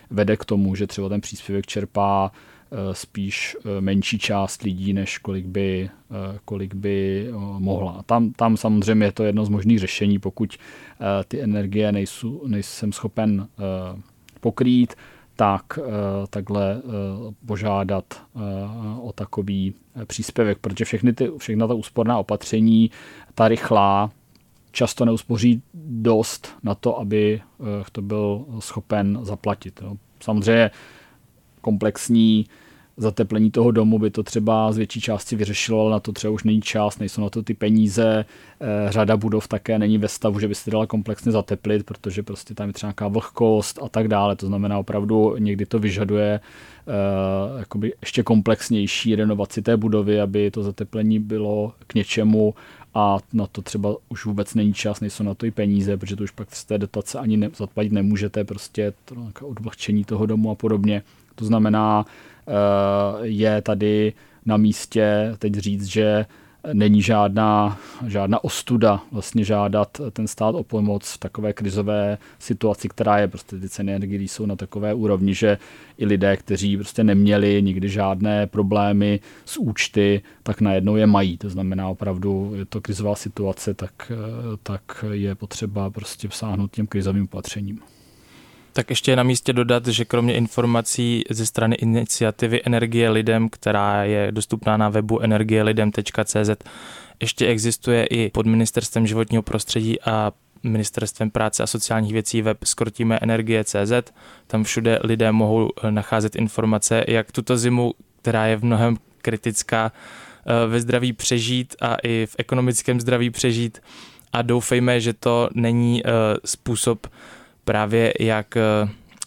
vede 0.10 0.38
k 0.38 0.46
tomu, 0.46 0.76
že 0.76 0.88
třeba 0.88 1.10
ten 1.10 1.22
příspěvek 1.22 1.66
čerpá 1.66 2.32
Eh, 2.32 2.57
spíš 2.92 3.58
eh, 3.60 3.82
menší 3.82 4.20
část 4.20 4.62
lidí, 4.62 4.94
než 4.94 5.18
kolik 5.18 5.46
by, 5.46 5.90
eh, 5.90 6.40
kolik 6.46 6.74
by 6.74 7.28
mohla. 7.58 8.04
Tam, 8.06 8.32
tam 8.32 8.58
samozřejmě 8.58 9.06
je 9.06 9.12
to 9.12 9.24
jedno 9.24 9.46
z 9.46 9.50
možných 9.50 9.80
řešení, 9.80 10.20
pokud 10.20 10.58
ty 11.28 11.42
energie 11.42 11.92
nejsou, 11.92 12.48
nejsem 12.48 12.92
schopen 12.92 13.48
pokrýt, 14.40 14.96
tak 15.36 15.80
takhle 16.30 16.82
požádat 17.46 18.22
o 19.02 19.12
takový 19.14 19.74
příspěvek, 20.08 20.58
protože 20.58 20.86
všechny 20.86 21.14
ty, 21.14 21.30
všechna 21.38 21.68
ta 21.68 21.74
úsporná 21.74 22.18
opatření, 22.18 22.92
ta 23.36 23.48
rychlá, 23.48 24.12
často 24.72 25.06
neuspoří 25.06 25.62
dost 25.74 26.56
na 26.64 26.76
to, 26.76 27.00
aby 27.00 27.42
to 27.92 28.02
byl 28.02 28.46
schopen 28.60 29.20
zaplatit. 29.22 29.84
Samozřejmě 30.20 30.72
komplexní 31.68 32.46
zateplení 32.98 33.52
toho 33.52 33.72
domu 33.72 34.00
by 34.00 34.10
to 34.10 34.24
třeba 34.24 34.72
z 34.72 34.78
větší 34.78 35.02
části 35.02 35.36
vyřešilo, 35.36 35.82
ale 35.82 35.92
na 35.92 36.00
to 36.00 36.12
třeba 36.12 36.34
už 36.34 36.44
není 36.44 36.62
čas, 36.62 37.00
nejsou 37.00 37.22
na 37.22 37.30
to 37.30 37.44
ty 37.44 37.54
peníze. 37.54 38.26
Eh, 38.26 38.92
řada 38.92 39.18
budov 39.18 39.48
také 39.48 39.80
není 39.80 39.98
ve 39.98 40.08
stavu, 40.08 40.40
že 40.40 40.48
by 40.48 40.56
se 40.56 40.72
dala 40.72 40.88
komplexně 40.88 41.32
zateplit, 41.32 41.86
protože 41.86 42.24
prostě 42.24 42.54
tam 42.54 42.68
je 42.68 42.74
třeba 42.74 42.88
nějaká 42.88 43.08
vlhkost 43.08 43.80
a 43.84 43.90
tak 43.90 44.08
dále. 44.08 44.36
To 44.36 44.48
znamená 44.48 44.80
opravdu 44.80 45.36
někdy 45.38 45.66
to 45.66 45.80
vyžaduje 45.80 46.40
uh, 47.74 47.86
ještě 48.02 48.24
komplexnější 48.24 49.16
renovaci 49.16 49.62
té 49.62 49.78
budovy, 49.78 50.22
aby 50.22 50.52
to 50.52 50.64
zateplení 50.64 51.20
bylo 51.20 51.74
k 51.88 51.94
něčemu 51.96 52.54
a 52.94 53.18
na 53.34 53.48
to 53.48 53.62
třeba 53.62 53.96
už 54.10 54.26
vůbec 54.26 54.54
není 54.54 54.74
čas, 54.74 55.00
nejsou 55.00 55.24
na 55.24 55.34
to 55.34 55.46
i 55.46 55.52
peníze, 55.52 55.98
protože 55.98 56.16
to 56.16 56.24
už 56.24 56.32
pak 56.32 56.56
z 56.56 56.66
té 56.66 56.78
dotace 56.78 57.20
ani 57.20 57.38
ne, 57.38 57.50
zaplatit 57.56 57.92
nemůžete, 57.92 58.44
prostě 58.44 58.94
to 59.06 59.16
odvlhčení 59.42 60.04
toho 60.04 60.26
domu 60.26 60.52
a 60.52 60.56
podobně. 60.56 61.04
To 61.38 61.46
znamená, 61.46 62.06
eh, 62.48 62.52
je 63.22 63.62
tady 63.62 64.14
na 64.46 64.58
místě 64.58 65.36
teď 65.40 65.54
říct, 65.54 65.86
že 65.86 66.26
není 66.74 67.02
žádná, 67.02 67.78
žádná 68.08 68.44
ostuda 68.44 69.02
vlastně 69.12 69.44
žádat 69.44 70.02
ten 70.12 70.28
stát 70.28 70.56
o 70.56 70.64
pomoc 70.64 71.14
v 71.14 71.18
takové 71.18 71.54
krizové 71.54 72.18
situaci, 72.40 72.90
která 72.90 73.18
je 73.18 73.28
prostě 73.28 73.60
ty 73.60 73.70
ceny 73.70 73.96
energie 73.96 74.24
jsou 74.24 74.46
na 74.46 74.56
takové 74.56 74.94
úrovni, 74.94 75.34
že 75.34 75.58
i 75.98 76.06
lidé, 76.06 76.38
kteří 76.38 76.78
prostě 76.78 77.04
neměli 77.04 77.62
nikdy 77.64 77.90
žádné 77.90 78.48
problémy 78.48 79.20
s 79.46 79.58
účty, 79.58 80.22
tak 80.44 80.62
najednou 80.62 80.96
je 80.96 81.08
mají. 81.08 81.38
To 81.38 81.50
znamená 81.50 81.88
opravdu, 81.88 82.52
je 82.56 82.66
to 82.66 82.82
krizová 82.82 83.16
situace, 83.16 83.74
tak, 83.74 84.12
eh, 84.12 84.58
tak 84.64 85.06
je 85.12 85.36
potřeba 85.36 85.90
prostě 85.90 86.28
vsáhnout 86.28 86.72
těm 86.72 86.88
krizovým 86.88 87.24
opatřením. 87.24 87.80
Tak 88.78 88.90
ještě 88.90 89.12
je 89.12 89.16
na 89.16 89.24
místě 89.24 89.54
dodat, 89.54 89.88
že 89.88 90.06
kromě 90.06 90.34
informací 90.34 91.24
ze 91.30 91.46
strany 91.46 91.76
iniciativy 91.76 92.62
Energie 92.66 93.10
lidem, 93.10 93.50
která 93.50 94.04
je 94.04 94.32
dostupná 94.32 94.78
na 94.78 94.90
webu 94.90 95.20
energielidem.cz, 95.20 96.50
ještě 97.22 97.48
existuje 97.48 98.06
i 98.06 98.30
pod 98.30 98.46
ministerstvem 98.46 99.08
životního 99.08 99.44
prostředí 99.44 100.02
a 100.02 100.32
ministerstvem 100.64 101.32
práce 101.32 101.64
a 101.64 101.68
sociálních 101.68 102.14
věcí 102.14 102.42
web 102.42 102.58
skrotíme 102.64 103.20
energie.cz. 103.22 104.12
Tam 104.48 104.64
všude 104.64 105.00
lidé 105.04 105.32
mohou 105.32 105.70
eh, 105.70 105.92
nacházet 105.92 106.36
informace, 106.36 107.06
jak 107.08 107.32
tuto 107.32 107.58
zimu, 107.58 107.94
která 108.22 108.46
je 108.46 108.58
v 108.58 108.66
mnohem 108.66 108.98
kritická, 109.22 109.92
eh, 110.46 110.68
ve 110.68 110.82
zdraví 110.82 111.14
přežít 111.14 111.76
a 111.82 111.96
i 112.04 112.28
v 112.30 112.36
ekonomickém 112.38 113.02
zdraví 113.02 113.30
přežít. 113.30 113.80
A 114.34 114.42
doufejme, 114.42 115.02
že 115.02 115.14
to 115.14 115.50
není 115.54 116.04
eh, 116.06 116.10
způsob 116.46 117.08
právě 117.68 118.14
jak 118.20 118.58
eh, 118.58 118.62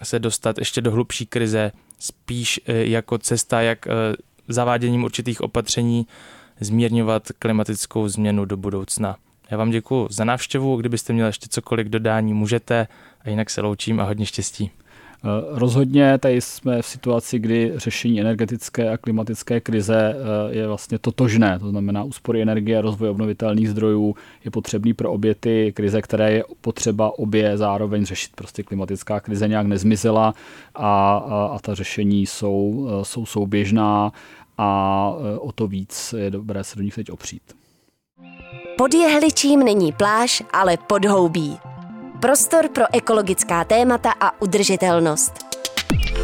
se 0.02 0.18
dostat 0.18 0.58
ještě 0.58 0.80
do 0.80 0.90
hlubší 0.90 1.26
krize, 1.26 1.72
spíš 1.98 2.60
eh, 2.66 2.84
jako 2.84 3.18
cesta, 3.18 3.60
jak 3.60 3.86
eh, 3.86 3.90
zaváděním 4.48 5.04
určitých 5.04 5.40
opatření 5.40 6.06
zmírňovat 6.60 7.28
klimatickou 7.38 8.08
změnu 8.08 8.44
do 8.44 8.56
budoucna. 8.56 9.16
Já 9.50 9.56
vám 9.56 9.70
děkuji 9.70 10.08
za 10.10 10.24
návštěvu, 10.24 10.76
kdybyste 10.76 11.12
měli 11.12 11.28
ještě 11.28 11.46
cokoliv 11.50 11.86
dodání, 11.86 12.34
můžete 12.34 12.88
a 13.24 13.30
jinak 13.30 13.50
se 13.50 13.60
loučím 13.60 14.00
a 14.00 14.04
hodně 14.04 14.26
štěstí. 14.26 14.70
Eh, 15.24 15.28
rozhodně 15.50 16.18
tady 16.18 16.40
jsme 16.40 16.82
v 16.82 16.86
situaci, 16.86 17.38
kdy 17.38 17.72
řešení 17.76 18.20
energetické 18.20 18.90
a 18.90 18.96
klimatické 18.96 19.60
krize 19.60 20.16
eh, 20.16 20.56
je 20.56 20.66
vlastně 20.66 20.98
totožné, 20.98 21.58
to 21.58 21.70
znamená 21.70 22.02
úspory 22.02 22.42
energie 22.42 22.78
a 22.78 22.80
rozvoj 22.80 23.08
obnovitelných 23.08 23.70
zdrojů 23.70 24.14
je 24.44 24.50
potřebný 24.50 24.94
pro 24.94 25.12
obě 25.12 25.34
ty 25.34 25.72
krize, 25.76 26.02
které 26.02 26.32
je 26.32 26.44
potřeba 26.60 27.18
obě 27.18 27.58
zároveň 27.58 28.06
řešit. 28.06 28.30
Prostě 28.34 28.62
klimatická 28.62 29.20
krize 29.20 29.48
nějak 29.48 29.66
nezmizela 29.66 30.34
a, 30.74 31.16
a, 31.16 31.46
a 31.46 31.58
ta 31.58 31.74
řešení 31.74 32.26
jsou, 32.26 32.88
eh, 32.90 33.04
jsou 33.04 33.26
souběžná 33.26 34.12
a 34.58 35.10
o 35.38 35.52
to 35.52 35.66
víc 35.66 36.14
je 36.18 36.30
dobré 36.30 36.64
se 36.64 36.76
do 36.76 36.82
nich 36.82 36.94
teď 36.94 37.10
opřít. 37.10 37.42
Pod 38.76 38.94
jehličím 38.94 39.60
není 39.60 39.92
pláž, 39.92 40.42
ale 40.52 40.76
podhoubí. 40.76 41.58
Prostor 42.20 42.68
pro 42.68 42.84
ekologická 42.92 43.64
témata 43.64 44.12
a 44.20 44.42
udržitelnost. 44.42 45.32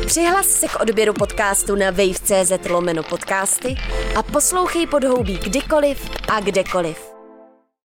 Přihlas 0.06 0.46
se 0.46 0.68
k 0.68 0.80
odběru 0.80 1.12
podcastu 1.12 1.74
na 1.74 1.90
wave.cz 1.90 2.68
lomeno 2.70 3.02
podcasty 3.02 3.74
a 4.16 4.22
poslouchej 4.22 4.86
podhoubí 4.86 5.38
kdykoliv 5.38 6.10
a 6.28 6.40
kdekoliv. 6.40 7.15